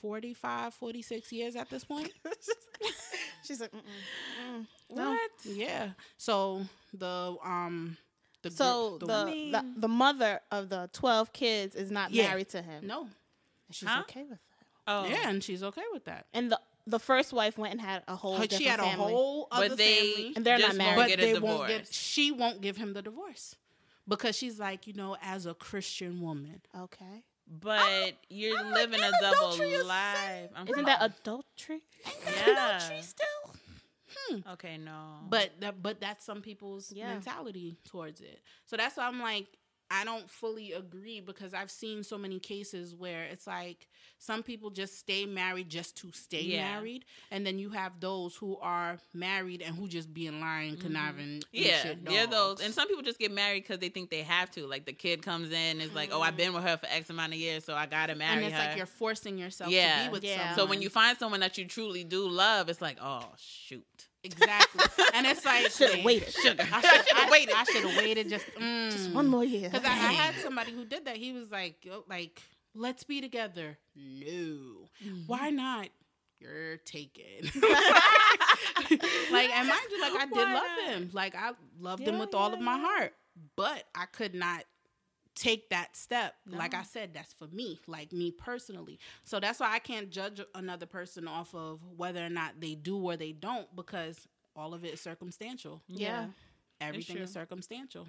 [0.01, 2.11] 45, 46 years at this point.
[3.43, 4.65] She's like, Mm-mm.
[4.89, 5.19] what?
[5.45, 5.89] yeah.
[6.17, 6.63] So
[6.93, 7.97] the um
[8.43, 12.27] the gir- so the the, the, mother of the twelve kids is not Yeah.
[12.29, 12.87] married to him.
[12.87, 13.01] no.
[13.67, 14.01] and she's Huh?
[14.01, 14.65] okay with that.
[14.87, 16.25] Oh, Yeah, and she's okay with that.
[16.33, 18.35] And the the first wife went and had a whole.
[18.37, 19.13] Her- different she had a family.
[19.13, 20.33] whole other But they family.
[20.35, 20.97] And they're not just married.
[20.97, 21.57] won't but get a they divorce.
[21.59, 23.55] won't get she won't give him the divorce
[24.07, 27.23] because she's like you know as a christian woman Okay.
[27.47, 29.87] but you're I'm living ain't a double adultery sin?
[29.87, 30.49] life.
[30.55, 31.81] I'm Isn't that adultery?
[32.25, 32.77] yeah?
[32.79, 33.55] adultery still
[34.53, 35.19] Okay, no.
[35.29, 37.09] but that, but that's some people's Yeah.
[37.13, 39.47] mentality towards it so that's why i'm like
[39.93, 44.69] i don't fully agree because i've seen so many cases where it's like some people
[44.69, 46.75] just stay married just to stay Yeah.
[46.75, 50.77] married and then you have those who are married and who just be in lying
[50.77, 51.39] conniving Mm-hmm.
[51.51, 52.61] yeah, shit they're those.
[52.61, 54.65] And some people just get married because they think they have to.
[54.65, 57.09] Like the kid comes in, and is like, "Oh, I've been with her for X
[57.09, 58.37] amount of years, so I gotta marry her.
[58.37, 60.05] and it's her." like you're forcing yourself to yeah.
[60.05, 60.37] be with Yeah.
[60.37, 64.07] someone so when you find someone that you truly do love, it's like, "Oh, shoot."
[64.23, 64.83] Exactly.
[65.13, 66.31] and it's like Should have waited.
[66.33, 66.67] Sugar.
[66.71, 67.55] I should have waited.
[67.55, 69.13] I should have waited just mm.
[69.13, 69.69] One more year.
[69.69, 71.17] because I, I had somebody who did that.
[71.17, 72.41] He was like, like
[72.73, 73.77] Let's be together.
[73.95, 74.25] No.
[75.05, 75.21] Mm-hmm.
[75.27, 75.89] Why not?
[76.39, 77.23] You're taken.
[79.31, 80.87] like, and mind you, like I did Why love not?
[80.93, 81.09] him.
[81.13, 83.13] Like I loved him Yeah, with all of my heart.
[83.55, 84.63] But I could not
[85.35, 86.35] take that step.
[86.45, 88.99] Like I said, that's for me, like me personally.
[89.23, 92.97] So that's why I can't judge another person off of whether or not they do
[92.97, 95.81] or they don't because all of it is circumstantial.
[95.87, 96.27] Yeah.
[96.79, 98.07] Everything is circumstantial.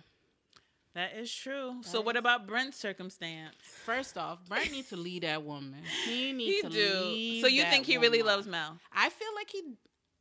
[0.95, 1.77] That is true.
[1.83, 3.55] so what about Brent's circumstance?
[3.62, 5.77] First off, Brent needs to lead that woman.
[6.05, 7.01] He needs He to do.
[7.07, 8.79] lead So you that think he really loves Mel?
[8.93, 9.62] I feel like he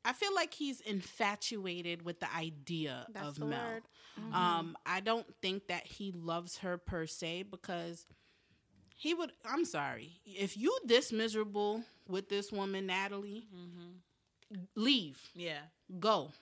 [0.03, 3.59] I feel like he's infatuated with the idea That's of the Mel.
[3.65, 3.83] word.
[4.33, 8.05] Um, I don't think that he loves her per se because
[8.95, 9.31] he would.
[9.45, 13.47] I'm sorry if you this miserable with this woman, Natalie.
[14.75, 15.61] Leave, Yeah.
[15.99, 16.33] go,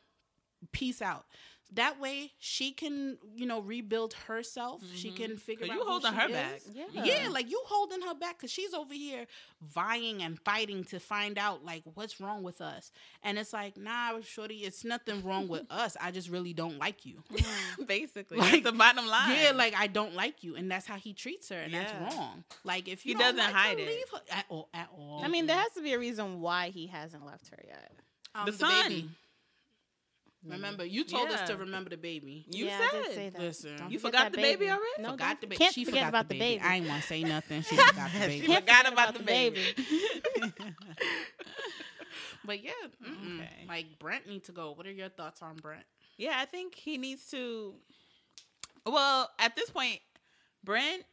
[0.71, 1.25] peace out.
[1.73, 4.81] That way she can, you know, rebuild herself.
[4.95, 6.33] She can figure Cause out you who holding she her is.
[6.33, 6.61] back.
[6.93, 7.03] Yeah.
[7.03, 9.27] Yeah, like you holding her back because she's over here
[9.61, 12.91] vying and fighting to find out like what's wrong with us.
[13.23, 15.95] And it's like, nah, shorty, it's nothing wrong with us.
[16.01, 17.23] I just really don't like you.
[17.85, 19.37] Basically, Like, that's the bottom line.
[19.39, 21.83] Yeah, like I don't like you, and that's how he treats her, and Yeah.
[21.83, 22.43] that's wrong.
[22.63, 23.87] Like if He don't doesn't like hide her, it.
[23.89, 24.69] leave her at all.
[24.73, 25.21] At all.
[25.23, 27.91] I mean, there has to be a reason why he hasn't left her yet.
[28.35, 28.89] Um, the the son.
[28.89, 29.09] baby.
[30.43, 30.53] Mm-hmm.
[30.53, 32.45] Remember, you told us to remember the baby.
[32.49, 33.03] You yeah, I said.
[33.03, 33.41] did say that.
[33.41, 33.77] Listen.
[33.77, 34.83] Don't You forgot the baby already?
[34.99, 35.57] No, forgot the baby.
[35.57, 36.57] Can't she forget forgot about the the baby.
[36.59, 36.69] baby.
[36.69, 37.61] I ain't want to say nothing.
[37.63, 38.45] She forgot the baby.
[38.45, 39.61] She forgot about the the baby.
[42.45, 42.71] But yeah.
[43.03, 43.65] Okay.
[43.67, 44.71] like Brent need to go.
[44.71, 45.83] What are your thoughts on Brent?
[46.17, 47.75] Yeah, I think he needs to.
[48.85, 49.99] Well, at this point,
[50.63, 51.03] Brent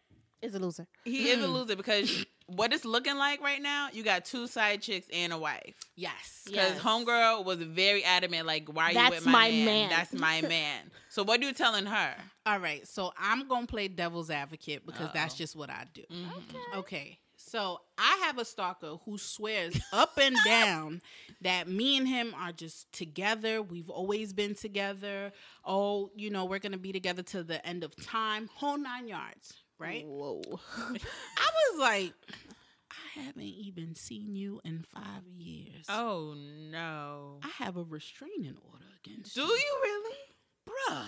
[0.40, 0.86] Is a loser.
[1.04, 1.52] he is a mm.
[1.52, 5.38] loser because what it's looking like right now, you got two side chicks and a
[5.38, 5.74] wife.
[5.96, 6.42] Yes.
[6.46, 6.80] Because Yes.
[6.80, 9.64] homegirl was very adamant, like, "Why are you with my, my man?
[9.64, 12.14] man." That's my man." So what are you telling her?
[12.44, 15.38] All right, so I'm gonna play devil's advocate because that's Uh-oh.
[15.38, 16.02] just what I do.
[16.12, 16.78] Mm-hmm.
[16.78, 21.00] Okay, so I have a stalker who swears up and down
[21.40, 23.60] that me and him are just together.
[23.62, 25.32] We've always been together.
[25.64, 29.54] Oh, you know, we're gonna be together till the end of time, whole nine yards,
[29.78, 30.04] right?
[30.06, 30.42] Whoa.
[30.78, 32.12] I was like,
[32.90, 35.86] I haven't even seen you in five years.
[35.88, 36.34] Oh
[36.70, 37.38] no!
[37.42, 39.46] I have a restraining order against Do you.
[39.48, 40.16] Do you really?
[40.68, 41.04] bruh,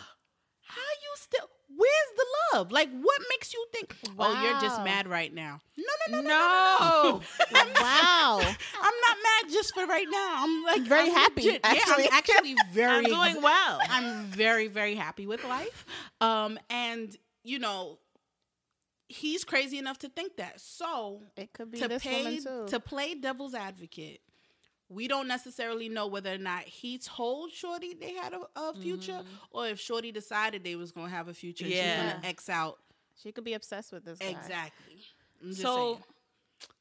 [0.63, 1.49] how you still?
[1.77, 2.25] Where's the
[2.59, 2.73] love?
[2.73, 3.95] Like, what makes you think?
[4.19, 5.61] Oh, you're just mad right now.
[5.77, 6.79] No, no, no, no, No.
[6.81, 7.21] no.
[7.53, 7.73] no.
[7.81, 8.39] wow.
[8.41, 10.35] I'm not mad just for right now.
[10.39, 11.83] I'm like Very I'm happy, legit- Yeah.
[11.87, 12.97] I'm actually very.
[12.97, 13.81] I'm doing well.
[13.91, 15.85] I'm very, very happy with life.
[16.23, 17.15] Um, and
[17.45, 17.99] you know,
[19.09, 20.61] he's crazy enough to think that.
[20.61, 22.67] So It could be to this pay woman too.
[22.69, 24.21] to play devil's advocate.
[24.91, 29.13] We don't necessarily know whether or not he told Shorty they had a, a future,
[29.13, 29.35] mm-hmm.
[29.51, 31.67] or if Shorty decided they was gonna have a future.
[31.67, 31.83] Yeah.
[31.83, 32.79] she's gonna X out
[33.23, 34.27] she could be obsessed with this guy.
[34.27, 35.01] exactly.
[35.53, 35.99] So, saying.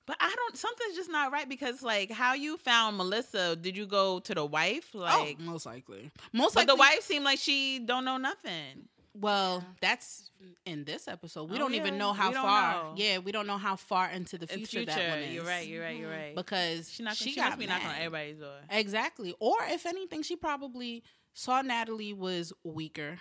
[0.05, 0.57] but I don't.
[0.57, 3.55] Something's just not right because, like, how you found Melissa?
[3.55, 4.91] Did you go to the wife?
[4.93, 8.17] Oh, like, oh, most likely, most but likely the wife seemed like she don't know
[8.17, 8.87] nothing.
[9.19, 10.29] Well, that's
[10.65, 11.49] in this episode.
[11.49, 12.83] We Oh, don't even know how don't far.
[12.83, 12.93] know.
[12.95, 15.33] Yeah, we don't know how far into the In future, future, that one is.
[15.33, 15.67] you're right.
[15.67, 15.97] You're right.
[15.97, 16.35] You're right.
[16.35, 17.15] Because she not.
[17.15, 18.01] she, She, got must be knocking on mad.
[18.01, 18.59] everybody's door.
[18.69, 19.33] Exactly.
[19.39, 21.03] Or if anything, she probably
[21.33, 23.17] saw Natalie was weaker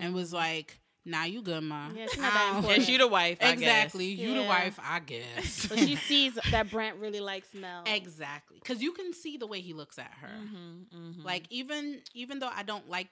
[0.00, 2.78] and was like, "Nah, you good, ma." Yeah, she's not that Um, important.
[2.78, 3.38] And she the wife.
[3.40, 4.14] I Exactly.
[4.14, 4.24] guess.
[4.24, 5.66] You the wife, I guess.
[5.68, 7.82] But she sees that Brent really likes Mel.
[7.86, 8.58] exactly.
[8.62, 10.28] Because you can see the way he looks at her.
[10.28, 13.08] Mm-hmm, Like even even though I don't like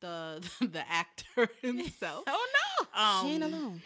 [0.00, 2.24] the the actor himself.
[2.26, 3.00] Oh no.
[3.02, 3.82] Um, she ain't alone.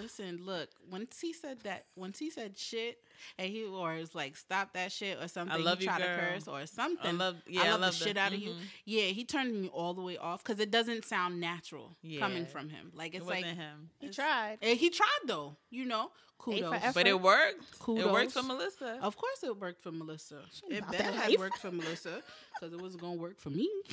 [0.00, 0.68] Listen, look.
[0.90, 2.98] Once he said that, once he said shit,
[3.38, 5.56] and he or is like stop that shit or something.
[5.58, 6.16] I love he you, tried girl.
[6.16, 7.06] to curse or something.
[7.06, 8.52] I love- yeah, I I love, love the the- shit out of you.
[8.84, 12.68] Yeah, he turned me all the way off because it doesn't sound natural coming from
[12.68, 12.92] him.
[12.94, 13.90] Like It it's wasn't like him.
[13.98, 14.58] He tried.
[14.60, 15.56] He tried though.
[15.70, 16.72] You know, kudos.
[16.74, 16.94] effort.
[16.94, 17.64] But it worked.
[17.88, 18.98] It worked for Melissa.
[19.02, 20.40] Of course, it worked for Melissa.
[20.70, 22.22] It better that have worked for Melissa
[22.60, 23.68] because it wasn't gonna work for me.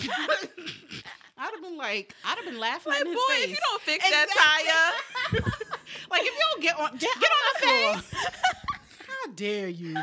[1.38, 3.44] I'd have been like, I'd have been laughing Like, in his boy, face.
[3.44, 4.28] if you don't fix that
[5.34, 5.42] tire,
[6.10, 8.14] like if you don't get on, get, on the face.
[9.08, 9.98] How dare you?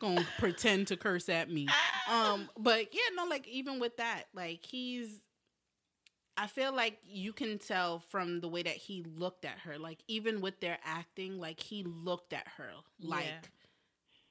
[0.00, 1.66] Gonna pretend to curse at me.
[2.10, 5.20] Um, but yeah, no, like even with that, like he's.
[6.42, 10.00] I feel like you can tell from the way that he looked at her, like
[10.08, 12.70] even with their acting, like he looked at her
[13.00, 13.40] like Yeah.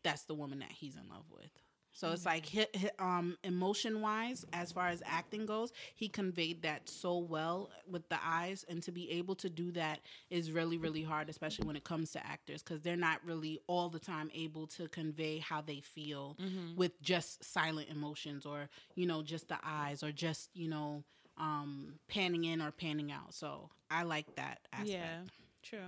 [0.03, 1.51] that's the woman that he's in love with.
[1.93, 6.61] So it's like hi hi- um emotion wise, as far as acting goes, he conveyed
[6.63, 9.99] that so well with the eyes, and to be able to do that
[10.29, 13.89] is really really hard, especially when it comes to actors, because they're not really all
[13.89, 16.37] the time able to convey how they feel
[16.75, 21.03] with just silent emotions, or you know just the eyes, or just you know
[21.41, 23.33] um panning in or panning out.
[23.33, 24.89] So I like that aspect.
[24.91, 25.19] yeah,
[25.63, 25.79] true.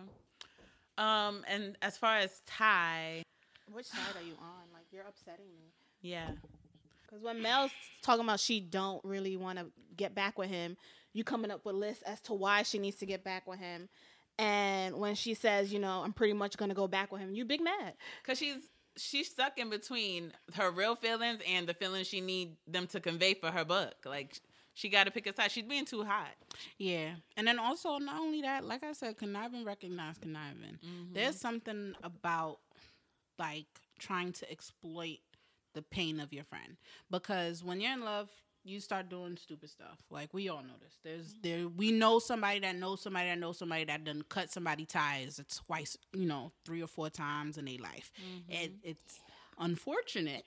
[0.98, 3.24] Um, and as far as Ty,
[3.72, 4.64] Which side are you on?
[4.74, 5.72] Like you're upsetting me.
[6.02, 6.28] yeah,
[7.04, 9.66] Because when Mel's talking about she don't really want to
[9.98, 10.76] get back with him,
[11.14, 13.90] you coming up with lists as to why she needs to get back with him.
[14.40, 17.46] And when she says, you know, I'm pretty much gonna go back with him, you
[17.46, 17.94] big mad.
[18.22, 18.58] because she's
[18.96, 23.34] she's stuck in between her real feelings and the feelings she need them to convey
[23.34, 23.96] for her book.
[24.06, 24.40] Like
[24.74, 25.52] she got to pick a side.
[25.52, 26.34] She's being too hot.
[26.78, 30.80] Yeah, and then also not only that, like I said, conniving recognize conniving.
[30.86, 31.14] Mm-hmm.
[31.14, 32.60] There's something about
[33.40, 33.66] like
[34.00, 35.20] trying to exploit
[35.74, 36.78] the pain of your friend
[37.10, 38.30] because when you're in love,
[38.64, 40.00] you start doing stupid stuff.
[40.10, 40.98] Like we all know this.
[41.04, 41.40] There's mm-hmm.
[41.42, 45.42] there we know somebody that knows somebody that knows somebody that done cut somebody ties
[45.68, 48.12] twice, you know, three or four times in their life.
[48.20, 48.64] Mm-hmm.
[48.64, 49.20] And it's
[49.60, 50.44] unfortunate,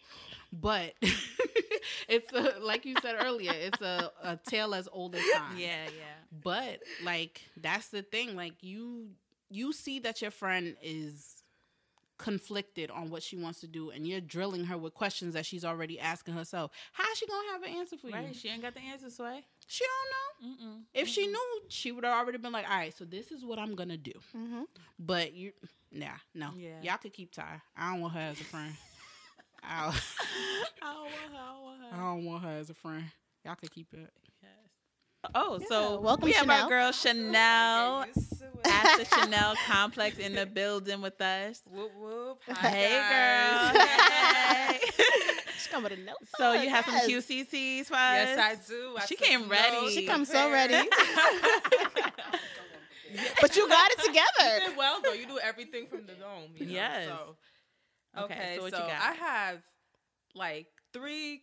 [0.52, 0.94] but
[2.08, 5.56] it's a, like you said earlier, it's a, a tale as old as time.
[5.58, 6.40] Yeah, yeah.
[6.42, 8.36] But like that's the thing.
[8.36, 9.08] Like you
[9.50, 11.42] you see that your friend is
[12.18, 15.64] conflicted on what she wants to do and you're drilling her with questions that she's
[15.66, 16.70] already asking herself.
[16.92, 18.14] How's she gonna have an answer for you?
[18.14, 18.28] Right?
[18.28, 18.34] you?
[18.34, 19.44] She ain't got the answer, Sway.
[19.66, 20.76] She don't know.
[20.94, 23.58] If she knew, she would have already been like, "All right, so this is what
[23.58, 24.62] I'm gonna do." Mm-hmm.
[24.98, 25.52] But you,
[25.90, 26.80] nah, no, Yeah.
[26.82, 27.60] y'all could keep Ty.
[27.76, 28.72] I don't want her as a friend.
[29.62, 29.88] I,
[30.82, 31.38] I don't want her.
[31.38, 31.88] I don't want her.
[31.92, 33.04] I don't want her as a friend.
[33.44, 34.10] Y'all could keep it.
[35.34, 36.62] Oh, so welcome, we have Shanell.
[36.62, 38.02] our girl Shanell
[38.64, 41.62] at the Shanell complex in the building with us.
[41.68, 42.38] Whoop whoop.
[42.48, 43.72] Hi, Hey, guys.
[43.72, 43.82] girl.
[43.82, 44.80] Hey.
[45.58, 46.14] She come with a note.
[46.38, 47.00] So you have Yes.
[47.02, 47.98] some QCCs for us?
[47.98, 48.94] Yes, I do.
[48.98, 49.88] I She came ready.
[49.90, 50.88] She comes so ready.
[53.40, 54.22] but you got it together.
[54.44, 54.68] You together.
[54.68, 55.12] did well though.
[55.12, 56.50] You do everything from the dome.
[56.56, 56.72] You know?
[56.72, 57.06] Yes.
[57.08, 57.36] So,
[58.18, 59.02] Okay, okay, so so, what you got?
[59.02, 59.58] I have
[60.34, 61.42] like three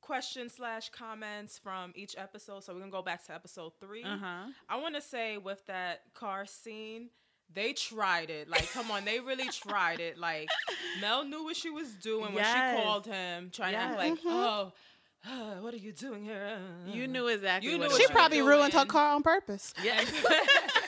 [0.00, 2.64] questions slash comments from each episode.
[2.64, 4.50] So we're gonna go back to episode 3 Uh-huh.
[4.68, 7.10] I want to say with that car scene.
[7.54, 8.46] They tried it.
[8.48, 10.18] Like, come on, they really tried it.
[10.18, 10.48] Like,
[11.00, 14.28] Mel knew what she was doing when she called him, trying to act like, Mm-hmm.
[14.28, 14.72] oh,
[15.62, 16.58] what are you doing here?
[16.86, 18.20] You knew exactly You what knew it She what was.
[18.20, 19.72] probably ruined her car on purpose.
[19.82, 19.98] Yeah.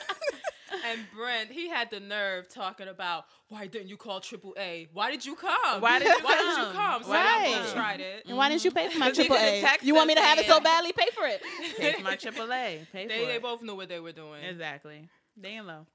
[0.91, 4.88] And Brent, he had the nerve talking about why didn't you call Triple A?
[4.93, 5.80] Why did you come?
[5.80, 6.24] Why did you come?
[6.24, 6.66] Why did come?
[6.66, 7.03] you come?
[7.05, 7.43] So Right.
[7.45, 8.24] they both tried it.
[8.26, 9.62] And why didn't you pay for my triple A?
[9.62, 10.93] texted You want me to have it so badly?
[10.93, 11.43] Pay for it.
[11.78, 12.86] Pay for my AAA.
[12.93, 13.43] Pay They, for they it.
[13.43, 14.43] both knew what they were doing.
[14.45, 15.09] Exactly.
[15.36, 15.86] They in low.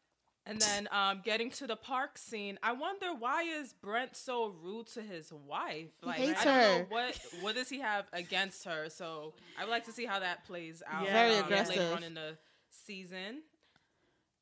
[0.48, 4.86] And then um, getting to the park scene, I wonder why is Brent so rude
[4.94, 5.90] to his wife?
[6.04, 6.62] Like hates I don't her.
[6.80, 8.90] know what what does he have against her?
[8.90, 11.04] So I would like to see how that plays out.
[11.06, 11.14] Yeah.
[11.14, 12.38] Very um, later on in the
[12.70, 13.42] season.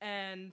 [0.04, 0.52] And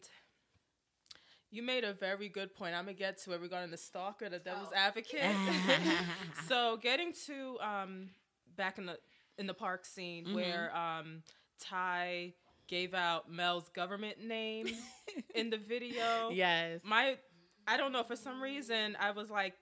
[1.51, 2.75] you made a very good point.
[2.75, 5.35] I'm gonna get to it regarding the stalker, the devil's advocate.
[6.49, 8.11] so getting to um,
[8.57, 8.99] back in the
[9.39, 10.35] in the park scene Mm-hmm.
[10.35, 11.23] where um,
[11.61, 12.35] Ty
[12.69, 14.69] gave out Mel's government name
[15.35, 16.31] in the video.
[16.31, 16.81] Yes.
[16.85, 17.17] My
[17.67, 19.55] I don't know for some reason I was like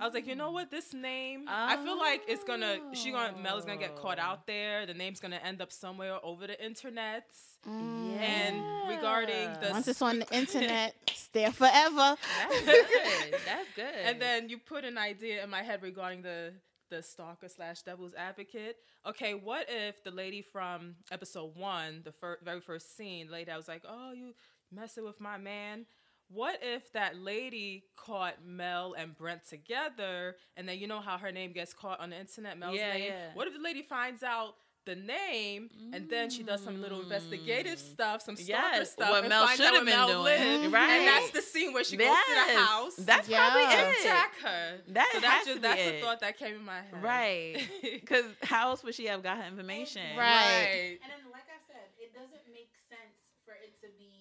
[0.00, 3.36] I was like, you know what, this name I feel like it's gonna she gonna
[3.38, 4.44] Mel's gonna get caught out oh.
[4.46, 4.86] there.
[4.86, 7.30] The name's gonna end up somewhere over the internet.
[7.68, 8.14] Mm.
[8.14, 8.22] Yeah.
[8.22, 12.16] And regarding the Once it's on the internet, it's there forever.
[12.38, 13.40] That's good.
[13.46, 13.94] That's good.
[14.04, 16.52] and then you put an idea in my head regarding the
[16.90, 18.76] the stalker slash devil's advocate.
[19.06, 23.56] Okay, what if the lady from episode one, the fir- very first scene, lady, I
[23.56, 24.34] was like, oh, you
[24.70, 25.86] messing with my man.
[26.32, 31.30] What if that lady caught Mel and Brent together, and then you know how her
[31.32, 33.04] name gets caught on the internet, Mel's Yeah, name?
[33.12, 33.30] yeah.
[33.34, 34.54] What if the lady finds out
[34.84, 37.02] the name, and then she does some little mm.
[37.04, 39.94] investigative stuff, some stalker Yes, stuff, what and Mel finds out should have where been
[39.94, 40.24] Mel doing.
[40.24, 40.90] lived, Right.
[40.90, 43.48] And that's the scene where she goes to the house That's Yeah.
[43.50, 43.62] probably
[43.94, 44.00] it.
[44.00, 44.80] attack her.
[44.88, 46.00] That so that's just be that's it.
[46.00, 47.00] the thought that came in my head.
[47.02, 47.62] Right.
[48.02, 50.02] Because how else would she have got her information?
[50.18, 50.18] Right.
[50.18, 50.98] Right.
[50.98, 53.14] And then, like I said, it doesn't make sense
[53.46, 54.11] for it to be like,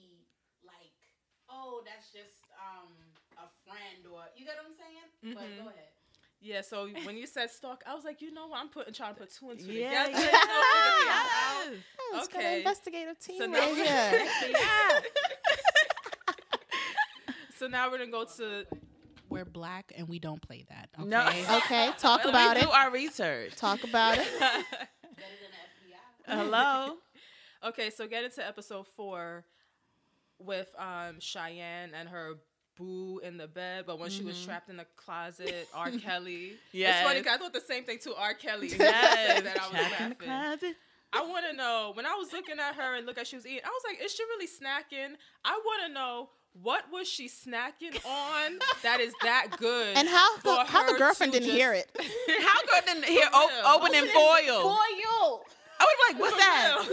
[1.52, 2.88] oh, that's just um
[3.38, 5.36] a friend or you get what I'm saying.
[5.36, 5.64] But Mhm.
[5.64, 5.90] go ahead.
[6.44, 6.62] Yeah.
[6.62, 8.60] So when you said stalk, I was like, you know what?
[8.60, 10.06] I'm putting trying to put two and two Yeah.
[10.06, 10.24] together.
[10.32, 10.32] yeah.
[10.34, 11.74] You know, figure things out.
[11.74, 11.84] Yes.
[12.00, 12.58] Oh, it's got an Okay.
[12.60, 14.28] investigative team So right now- here.
[14.52, 15.00] Yeah.
[17.58, 18.66] So now we're gonna go to
[19.30, 20.90] We're black and we don't play that.
[21.00, 21.08] Okay?
[21.08, 21.26] No.
[21.58, 22.66] Okay, talk Well, about we it.
[22.66, 23.56] do our research.
[23.56, 24.28] Talk about it.
[26.28, 26.98] Hello.
[27.64, 27.90] okay.
[27.92, 29.46] So get into episode four
[30.46, 32.34] with um Cheyenne and her
[32.78, 35.92] boo in the bed, but when she was trapped in the closet, R.
[36.04, 36.54] Kelly.
[36.72, 37.26] Yeah, it's funny Yes.
[37.26, 38.14] 'cause I thought the same thing too.
[38.18, 38.34] R.
[38.34, 38.70] Kelly.
[38.70, 38.80] Yes.
[39.44, 40.76] that I was Trapped in the closet.
[41.14, 43.46] I want to know when I was looking at her and look at she was
[43.46, 43.60] eating.
[43.66, 45.16] I was like, is she really snacking?
[45.44, 49.98] I want to know what was she snacking on that is that good.
[49.98, 51.90] And how the, how the girlfriend didn't just- hear it?
[52.42, 53.66] How good didn't hear For o- real.
[53.76, 54.62] opening foil?
[54.64, 55.40] For you.
[55.80, 56.88] I was like, what's that?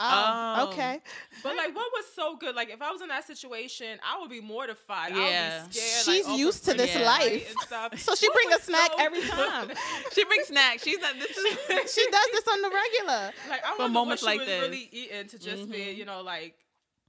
[0.00, 0.12] For real.
[0.12, 0.68] She was yelling at that point.
[0.68, 1.00] Oh, okay.
[1.42, 2.54] But like, what was so good?
[2.54, 5.12] Like, if I was in that situation, I would be mortified.
[5.12, 5.62] I Yeah.
[5.62, 6.04] would be scared.
[6.04, 7.54] She's like, used to this overflowing life.
[7.98, 9.70] So she What bring a snack so every time.
[10.12, 10.82] she brings snacks.
[10.84, 11.14] She's not.
[11.18, 11.44] This is.
[11.94, 13.32] she does this on the regular.
[13.48, 14.62] Like I For wonder moments what she like was this.
[14.62, 15.96] really eating to just be, Mhm.
[15.96, 16.54] you know, like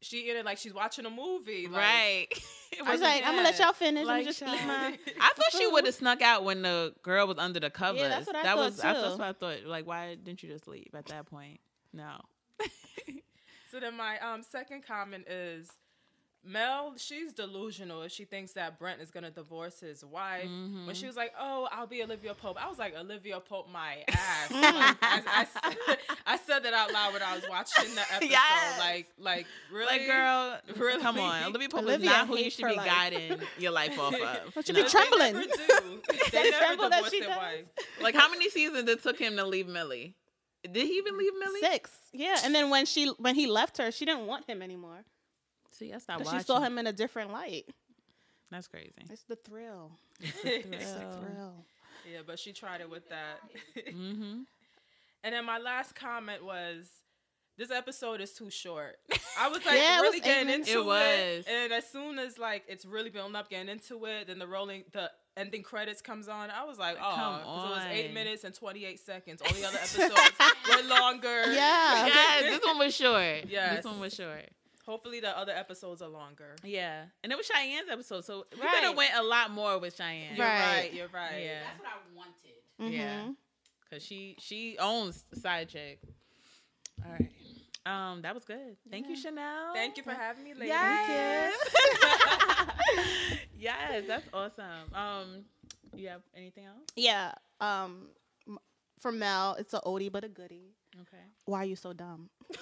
[0.01, 1.67] she eating like she's watching a movie.
[1.67, 2.27] Like, Right.
[2.85, 4.05] I was like, I'm gonna let y'all finish.
[4.05, 4.67] Like, I'm just eat child.
[4.67, 4.97] my.
[5.19, 8.01] I thought she would have snuck out when the girl was under the covers.
[8.01, 9.01] Yeah, that's what I that thought, was I- too.
[9.01, 9.65] that's what I thought.
[9.65, 11.59] Like, why didn't you just leave at that point?
[11.91, 12.21] No.
[13.71, 15.69] So then my um second comment is
[16.43, 20.45] Mel, she's delusional if she thinks that Brent is gonna divorce his wife.
[20.45, 20.87] Mm-hmm.
[20.87, 23.97] When she was like, "Oh, I'll be Olivia Pope," I was like, "Olivia Pope, my
[24.07, 28.01] ass." Like, I, I said, I said that out loud when I was watching the
[28.01, 28.31] episode.
[28.31, 28.79] Yes.
[28.79, 31.01] Like, like really, Like, girl, really?
[31.01, 31.43] come on.
[31.43, 32.85] Olivia Pope Olivia is not who you hates should be life.
[32.87, 34.53] guiding your life off of.
[34.55, 34.83] Don't you No.
[34.83, 35.33] be trembling?
[35.33, 36.01] They never do.
[36.31, 37.37] They never tremble that divorce she their does.
[37.37, 37.65] wife.
[38.01, 40.15] Like, how many seasons it took him to leave Mellie?
[40.63, 41.61] Did he even leave Mellie?
[41.61, 41.91] Six.
[42.13, 45.03] Yeah, and then when she when he left her, she didn't want him anymore.
[45.71, 46.39] See, I stopped 'Cause watching.
[46.39, 47.65] She saw him in a different light.
[48.51, 48.91] That's crazy.
[49.09, 49.91] It's the thrill.
[50.19, 51.53] It's It's the thrill.
[52.11, 53.39] Yeah, but she tried it with that.
[53.77, 54.41] Mm-hmm.
[55.21, 56.89] And then my last comment was,
[57.57, 58.95] this episode is too short.
[59.37, 60.85] I was like Yeah, really was getting into minutes.
[60.85, 61.45] It was.
[61.49, 64.85] and as soon as like it's really building up, getting into it, then the rolling,
[64.93, 66.49] the ending credits comes on.
[66.51, 69.41] I was like, oh, Come 'cause it was eight minutes and twenty eight seconds.
[69.41, 70.13] All the other episodes
[70.67, 71.51] were longer.
[71.51, 72.05] Yeah.
[72.07, 73.45] Yes, this one was short.
[73.47, 73.77] Yes.
[73.77, 74.49] This one was short.
[74.85, 76.55] Hopefully, the other episodes are longer.
[76.63, 77.03] Yeah.
[77.23, 78.83] And it was Cheyenne's episode, so we could Right.
[78.83, 80.35] have went a lot more with Cheyenne.
[80.35, 80.77] You're Right.
[80.77, 80.93] right.
[80.93, 81.43] You're right.
[81.43, 81.59] Yeah.
[81.63, 82.95] That's what I wanted.
[82.95, 83.19] Yeah.
[83.25, 83.35] Mhm.
[83.91, 85.99] Cause she she owns the side chick.
[87.05, 87.31] All right.
[87.85, 88.77] Um, that was good.
[88.89, 89.73] Thank you, Shanell.
[89.73, 90.69] Thank you for having me, ladies.
[90.69, 91.53] Yes.
[93.59, 94.93] yes, that's awesome.
[94.93, 95.45] Um,
[95.95, 96.83] you have anything else?
[96.95, 97.31] Yeah.
[97.61, 98.09] Um,
[98.99, 100.75] for Mel, it's a oldie but a goodie.
[100.95, 101.23] Okay.
[101.45, 102.29] Why are you so dumb?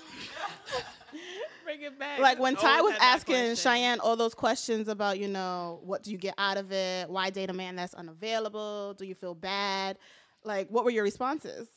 [1.63, 2.19] Bring it back.
[2.19, 3.55] Like when Ty was asking.
[3.55, 7.09] Cheyenne all those questions about, you know, what do you get out of it?
[7.09, 8.93] Why date a man that's unavailable?
[8.93, 9.97] Do you feel bad?
[10.43, 11.67] Like, what were your responses?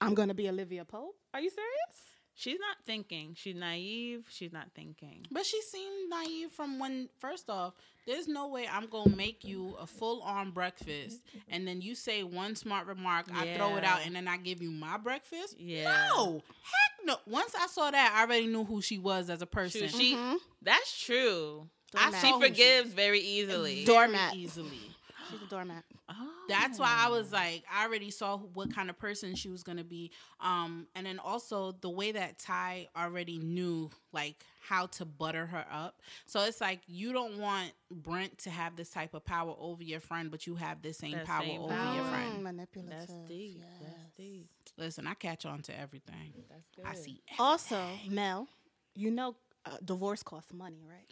[0.00, 1.14] I'm gonna be Olivia Pope.
[1.32, 2.09] Are you serious?
[2.34, 3.34] She's not thinking.
[3.36, 4.24] She's naive.
[4.30, 5.26] She's not thinking.
[5.30, 7.74] But she seemed naive from when, first off,
[8.06, 11.20] there's no way I'm going to make you a full on breakfast
[11.50, 14.62] and then you say one smart remark, I throw it out, and then I give
[14.62, 15.56] you my breakfast.
[15.58, 16.08] Yeah.
[16.16, 17.16] No, heck no.
[17.26, 19.88] Once I saw that, I already knew who she was as a person.
[19.88, 20.36] She, she Mhm.
[20.62, 21.68] that's true.
[21.94, 23.84] I She saw who forgives very easily.
[23.84, 24.36] Door- very Doormat.
[24.36, 24.89] easily.
[25.30, 25.84] She's a doormat.
[26.08, 26.14] Oh.
[26.48, 29.84] That's why I was like, I already saw what kind of person she was gonna
[29.84, 30.10] be.
[30.40, 35.64] Um, and then also the way that Ty already knew like how to butter her
[35.70, 36.00] up.
[36.26, 40.00] So it's like you don't want Brent to have this type of power over your
[40.00, 41.94] friend, but you have this same That power same over power.
[41.96, 42.42] your friend.
[42.42, 42.98] manipulative.
[42.98, 43.58] That's deep.
[43.60, 43.66] yes.
[43.80, 44.46] That's deep.
[44.76, 46.32] Listen, I catch on to everything.
[46.48, 46.84] That's good.
[46.86, 47.20] I see.
[47.38, 48.48] Also, Mel,
[48.94, 49.36] you know,
[49.66, 51.04] uh, divorce costs money, right?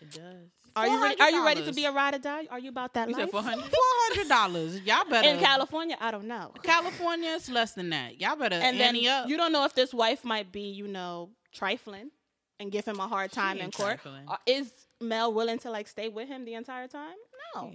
[0.00, 0.50] It does.
[0.76, 1.20] Are you ready?
[1.20, 2.46] Are you ready to be a ride or die?
[2.50, 3.30] Are you about that You said life?
[3.30, 3.64] four hundred.
[3.64, 4.80] Four hundred dollars.
[4.84, 6.52] Y'all better In California, I don't know.
[6.62, 8.20] California, is less than that.
[8.20, 9.28] Y'all better And then up.
[9.28, 12.10] you don't know if this wife might be, you know, trifling
[12.60, 14.00] and give him a hard time in court.
[14.02, 14.28] trifling.
[14.28, 17.16] Uh, Is Mel willing to like stay with him the entire time?
[17.54, 17.72] No.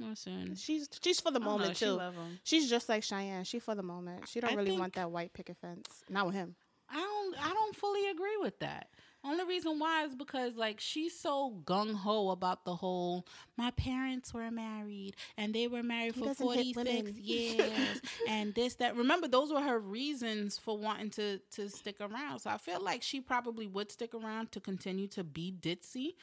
[0.00, 2.38] Listen, She's she's for the I don't know, moment she love him.
[2.42, 3.44] She's just like Cheyenne.
[3.44, 4.28] She for the moment.
[4.28, 5.86] She don't I really want that white picket fence.
[6.10, 6.56] Not with him.
[6.90, 8.88] I don't I don't fully agree with that.
[9.24, 14.34] Only reason why is because like she's so gung ho about the whole my parents
[14.34, 19.50] were married and they were married He for 46 years and this that remember those
[19.50, 22.40] were her reasons for wanting to to stick around.
[22.40, 26.14] So I feel like she probably would stick around to continue to be ditzy,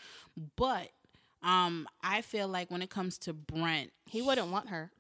[0.56, 0.90] but
[1.44, 4.92] um I feel like when it comes to Brent, He wouldn't want her.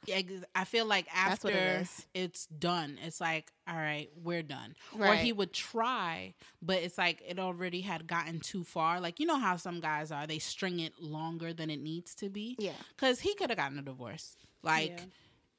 [0.56, 2.48] I feel like after it is.
[2.48, 4.76] done, it's like, all right, we're done.
[4.98, 9.00] Or he would try, but it's like it already had gotten too far.
[9.00, 12.30] Like you know how some guys are, they string it longer than it needs to
[12.30, 12.56] be.
[12.60, 12.72] Yeah.
[12.96, 14.36] Because he could have gotten a divorce.
[14.64, 15.06] Like Yeah.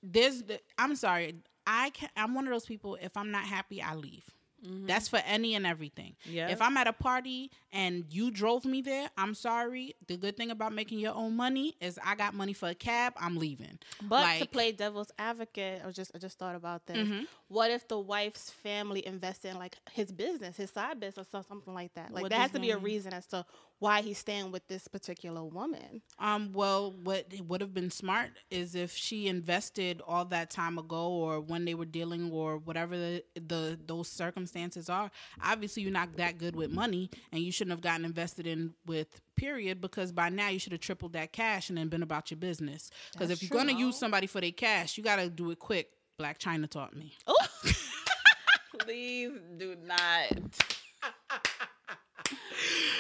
[0.03, 2.09] there's, the, I'm sorry, I can.
[2.17, 2.97] I'm one of those people.
[3.01, 4.25] If I'm not happy, I leave.
[4.63, 6.15] That's for any and everything.
[6.25, 6.49] Yeah.
[6.49, 9.95] If I'm at a party and you drove me there, I'm sorry.
[10.07, 13.15] The good thing about making your own money is I got money for a cab.
[13.17, 13.79] I'm leaving.
[14.03, 16.97] But to play devil's advocate, I just I just thought about this.
[17.09, 17.27] Mhm.
[17.49, 21.75] What if the wife's family invested in like his business, his side business, or something
[21.75, 22.13] like that?
[22.13, 23.45] Like What there has to be a reason as to
[23.83, 26.03] why he's staying with this particular woman.
[26.21, 31.09] Um, well, what would have been smart is if she invested all that time ago,
[31.09, 35.11] or when they were dealing, or whatever the, the those circumstances are.
[35.43, 39.21] Obviously, you're not that good with money, and you shouldn't have gotten invested in with.
[39.35, 39.81] Period.
[39.81, 42.91] Because by now you should have tripled that cash and then been about your business.
[43.13, 45.91] Because if you're gonna use somebody for their cash, you gotta do it quick.
[46.21, 47.15] Blac Chyna taught me.
[47.27, 47.47] Oh,
[48.79, 50.53] Please do not.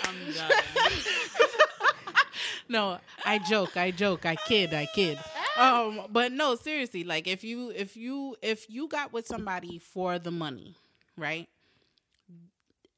[0.04, 0.50] I'm done.
[2.72, 5.18] No, I joke, I joke, I kid, I kid.
[5.56, 10.18] Um, but no, seriously, like if you if you if you got with somebody for
[10.18, 10.74] the money,
[11.16, 11.48] right?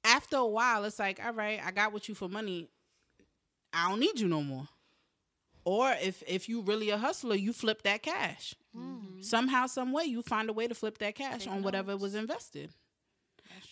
[0.05, 2.69] After a while, it's like, all right, I got with you for money.
[3.73, 4.69] I don't need you no more.
[5.65, 8.55] Or if if you really a hustler, you flip that cash.
[9.23, 12.71] Somehow, some way, you find a way to flip that cash on whatever was invested.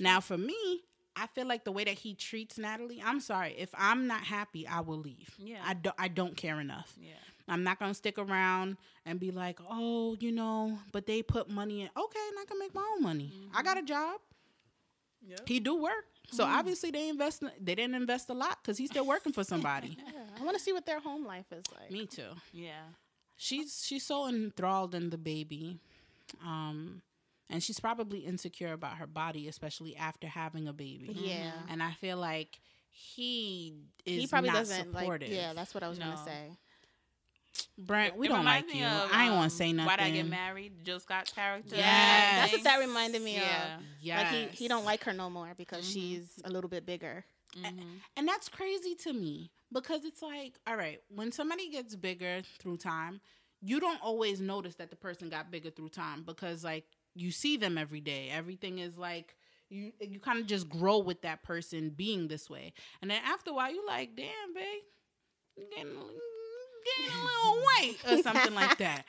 [0.00, 0.82] Now, for me,
[1.14, 3.54] I feel like the way that he treats Natalie, I'm sorry.
[3.58, 5.34] If I'm not happy, I will leave.
[5.38, 5.58] Yeah.
[5.64, 5.96] I don't.
[5.98, 6.94] I don't care enough.
[7.00, 7.12] Yeah.
[7.48, 11.82] I'm not gonna stick around and be like, oh, you know, but they put money
[11.82, 11.90] in.
[11.96, 13.32] Okay, and I can make my own money.
[13.54, 14.20] I got a job.
[15.46, 17.42] He do work, so obviously they invest.
[17.60, 19.96] They didn't invest a lot because he's still working for somebody.
[20.12, 20.20] yeah.
[20.40, 21.90] I want to see what their home life is like.
[21.90, 22.30] Me too.
[22.52, 22.82] Yeah.
[23.36, 25.78] She's she's so enthralled in the baby,
[26.44, 27.02] um,
[27.50, 31.10] and she's probably insecure about her body, especially after having a baby.
[31.14, 31.50] Yeah.
[31.50, 31.72] Mm-hmm.
[31.72, 32.58] and I feel like
[32.90, 33.74] he
[34.04, 35.28] is he probably not doesn't supportive.
[35.28, 35.36] like.
[35.36, 36.06] Yeah, that's what I was No.
[36.06, 36.58] gonna say.
[37.78, 38.86] Brent, we It don't like me you.
[38.86, 39.86] of, I ain't want um, to say nothing.
[39.86, 40.84] Why'd I get married?
[40.84, 41.76] Jill Scott's character.
[41.76, 43.76] Yeah, that's what that reminded me Yeah.
[43.76, 43.82] of.
[44.00, 44.32] Yes.
[44.32, 45.92] Like he, he don't like her no more because mm-hmm.
[45.92, 47.24] she's a little bit bigger.
[47.58, 47.96] Mm-hmm.
[48.16, 52.78] And that's crazy to me because it's like, all right, when somebody gets bigger through
[52.78, 53.20] time,
[53.60, 56.84] you don't always notice that the person got bigger through time because like
[57.14, 58.30] you see them every day.
[58.30, 59.36] Everything is like
[59.68, 62.72] you you kind of just grow with that person being this way.
[63.00, 64.64] And then after a while you like, damn, babe,
[65.56, 69.04] you getting, getting a little white or something like that.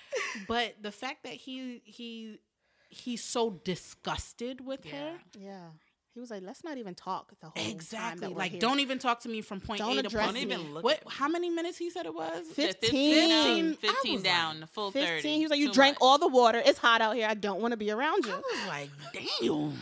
[0.48, 2.40] But the fact that he he
[2.90, 5.14] he's so disgusted with her.
[5.38, 5.70] Yeah.
[6.14, 8.28] He was like, let's not even talk the whole time Exactly.
[8.28, 8.60] like, here.
[8.62, 10.46] don't even talk to me from point Don't A to address point me.
[10.46, 11.02] Don't even look What?
[11.08, 12.46] How many minutes he said it was?
[12.54, 12.92] 15.
[12.92, 15.16] 15, I 15 down, the full 15.
[15.22, 15.28] 30.
[15.38, 16.02] He was like, you Too drank much.
[16.02, 16.62] all the water.
[16.64, 17.28] It's hot out here.
[17.28, 18.34] I don't want to be around you.
[18.34, 19.74] I was like, damn.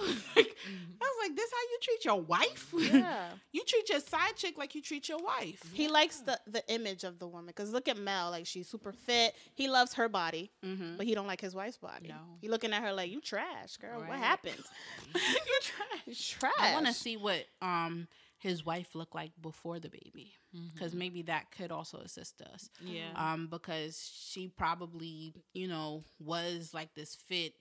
[0.00, 0.56] I was like,
[1.00, 2.74] I was like, this how you treat your wife?
[2.96, 3.28] Yeah.
[3.52, 5.62] you treat your side chick like you treat your wife.
[5.72, 8.92] He likes the the image of the woman because look at Mel, like she's super
[8.92, 9.34] fit.
[9.54, 10.96] He loves her body, Mhm.
[10.96, 12.08] but he don't like his wife's body.
[12.08, 12.16] No.
[12.40, 13.98] He looking at her like you trash, girl.
[14.00, 14.18] What Right.
[14.18, 14.62] happened?
[15.14, 16.30] you trash.
[16.38, 16.52] Trash.
[16.58, 20.34] I want to see what um his wife looked like before the baby,
[20.74, 22.68] because maybe that could also assist us.
[22.80, 23.08] Yeah.
[23.16, 27.54] Um, because she probably, you know, was like this fit,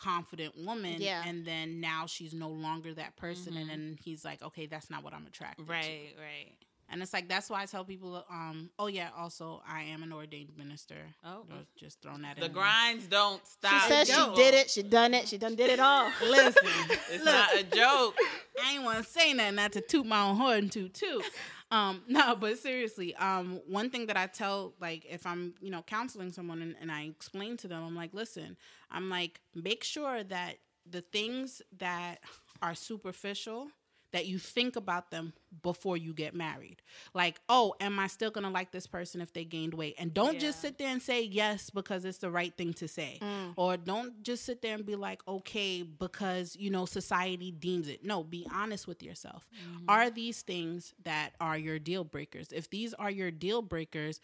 [0.00, 0.96] confident woman.
[0.98, 1.22] Yeah.
[1.26, 5.02] And then now she's no longer that person, and then he's like, okay, that's not
[5.04, 5.72] what I'm attracted to.
[5.72, 6.52] Right, right.
[6.90, 10.10] And it's like that's why I tell people, um, oh yeah, also I am an
[10.10, 10.94] ordained minister.
[11.22, 11.42] Oh.
[11.76, 12.52] Just throwing that The in.
[12.52, 13.82] grinds don't stop.
[13.82, 14.70] She says she did it.
[14.70, 15.28] She done it.
[15.28, 16.10] She done did it all.
[16.22, 16.66] Listen,
[17.12, 18.16] It's not a joke.
[18.64, 21.22] I ain't want to say nothing, not to toot my own horn toot toot.
[21.70, 25.82] Um, no, but seriously, um, one thing that I tell, like, if I'm, you know,
[25.82, 28.56] counseling someone and, and I explain to them, I'm like, listen,
[28.90, 30.58] I'm like, make sure that
[30.88, 32.16] the things that
[32.62, 33.68] are superficial,
[34.12, 35.32] that you think about them
[35.62, 36.82] before you get married.
[37.14, 39.96] Like, oh, am I still gonna like this person if they gained weight?
[39.98, 43.18] And don't just sit there and say yes because it's the right thing to say.
[43.20, 43.54] Mm.
[43.56, 48.04] Or don't just sit there and be like, okay, because you know society deems it.
[48.04, 49.48] No, be honest with yourself.
[49.54, 49.84] Mm-hmm.
[49.88, 52.48] Are these things that are your deal breakers?
[52.52, 54.20] If these are your deal breakers,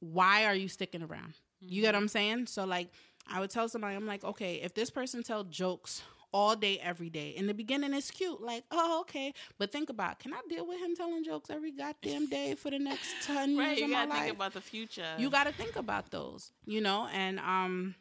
[0.00, 1.34] why are you sticking around?
[1.60, 1.96] You get mm-hmm.
[1.96, 2.46] what I'm saying?
[2.46, 2.88] So like
[3.28, 6.02] I would tell somebody, I'm like, okay, if this person tell jokes
[6.32, 9.32] all day, every day, in the beginning it's cute, like, oh, okay.
[9.58, 12.78] But think about, can I deal with him telling jokes every goddamn day for the
[12.78, 14.32] next 10 years Right, you of my gotta life?
[14.32, 15.14] about the future.
[15.18, 17.94] you got to think about those, you know, and um,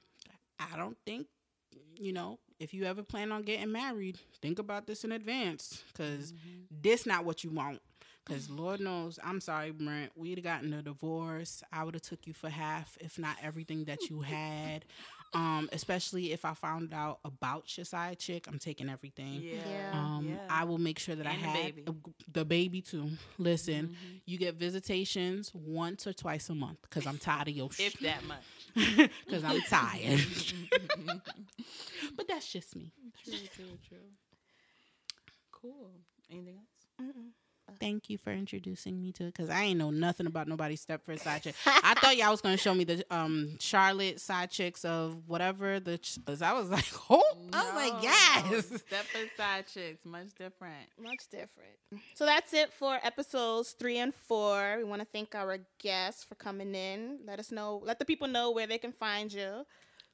[0.59, 1.28] I don't think,
[1.97, 6.34] you know, if you ever plan on getting married, think about this in advance, because
[6.69, 7.82] this not what you want.
[8.26, 11.61] Because Lord knows, I'm sorry, Brent, we'd have gotten a divorce.
[11.71, 14.84] I would have took you for half, if not everything that you had.
[15.34, 19.41] Um, especially if I found out about your side chick, I'm taking everything.
[19.41, 19.55] Yeah.
[19.69, 19.91] Yeah.
[19.93, 20.38] Um, yeah.
[20.49, 21.84] I will make sure that I And the have baby.
[22.32, 23.09] the baby too.
[23.38, 27.88] Listen, you get visitations once or twice a month because I'm tired of your shit.
[27.95, 28.01] if shit.
[28.03, 29.09] that much.
[29.26, 30.21] Because I'm tired.
[32.15, 32.91] but that's just me.
[33.23, 33.97] True, true, true.
[35.51, 35.91] Cool.
[36.32, 37.09] Anything else?
[37.80, 41.20] Thank you for introducing me to it because I ain't know nothing about nobody's Stepford
[41.20, 41.55] side chick.
[41.66, 45.97] I thought y'all was gonna show me the um Charlotte side chicks of whatever the.
[45.97, 47.22] Ch- I was like, oh,
[47.53, 48.84] I was like, yes.
[48.84, 50.88] Stepford SideChix, much different.
[51.01, 51.76] Much different.
[52.13, 54.76] So that's it for episodes three and four.
[54.78, 57.20] We want to thank our guests for coming in.
[57.26, 59.66] Let us know, let the people know where they can find you.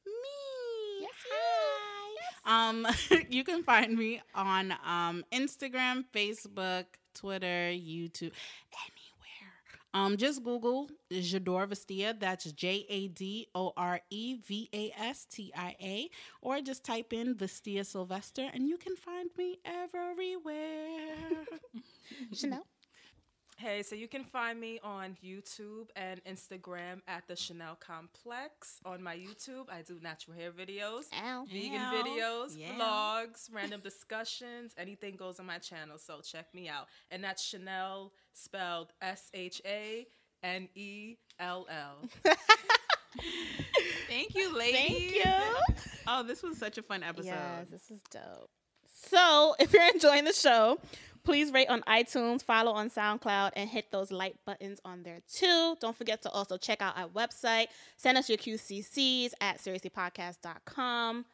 [0.05, 1.01] Me.
[1.01, 2.69] Yes, Hi.
[2.69, 2.87] Um,
[3.29, 8.31] you can find me on um Instagram, Facebook, Twitter, YouTube,
[8.71, 9.11] anywhere.
[9.93, 12.13] Um, just Google J'adore Vastia.
[12.17, 16.09] That's J A D O R E V A S T I A,
[16.41, 21.45] or just type in Vastia Sylvester, and you can find me everywhere.
[22.33, 22.63] Shanell.
[23.61, 28.79] Hey, so you can find me on YouTube and Instagram at the Shanell Complex.
[28.85, 31.45] On my YouTube, I do natural hair videos, Ow.
[31.47, 31.93] vegan Ow.
[32.03, 32.73] videos, Yeah.
[32.73, 34.73] vlogs, random discussions.
[34.79, 36.87] Anything goes on my channel, so check me out.
[37.11, 40.07] And that's Chanel spelled S H A
[40.41, 41.97] N E L L.
[44.07, 45.21] Thank you, ladies.
[45.21, 45.77] Thank you.
[46.07, 47.27] Oh, this was such a fun episode.
[47.27, 48.49] Yes, this is dope.
[48.93, 50.79] So, if you're enjoying the show,
[51.23, 55.75] please rate on iTunes, follow on SoundCloud, and hit those like buttons on there too.
[55.79, 57.67] Don't forget to also check out our website.
[57.97, 61.25] Send us your QCCs at serieslypodcast.com.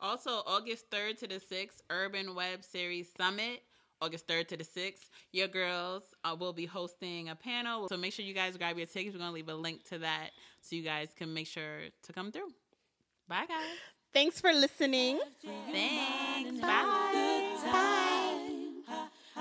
[0.00, 3.62] Also, August 3rd to the 6th, Urban Web Series Summit.
[4.00, 7.88] August 3rd to the 6th, your girls uh, will be hosting a panel.
[7.88, 9.14] So make sure you guys grab your tickets.
[9.14, 10.30] We're going to leave a link to that
[10.60, 12.52] so you guys can make sure to come through.
[13.26, 13.66] Bye, guys.
[14.12, 15.18] Thanks for listening.
[15.44, 16.50] Thanks.
[16.52, 18.14] Good Bye.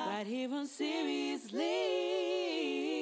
[0.06, 2.97] Right here on Seriesly.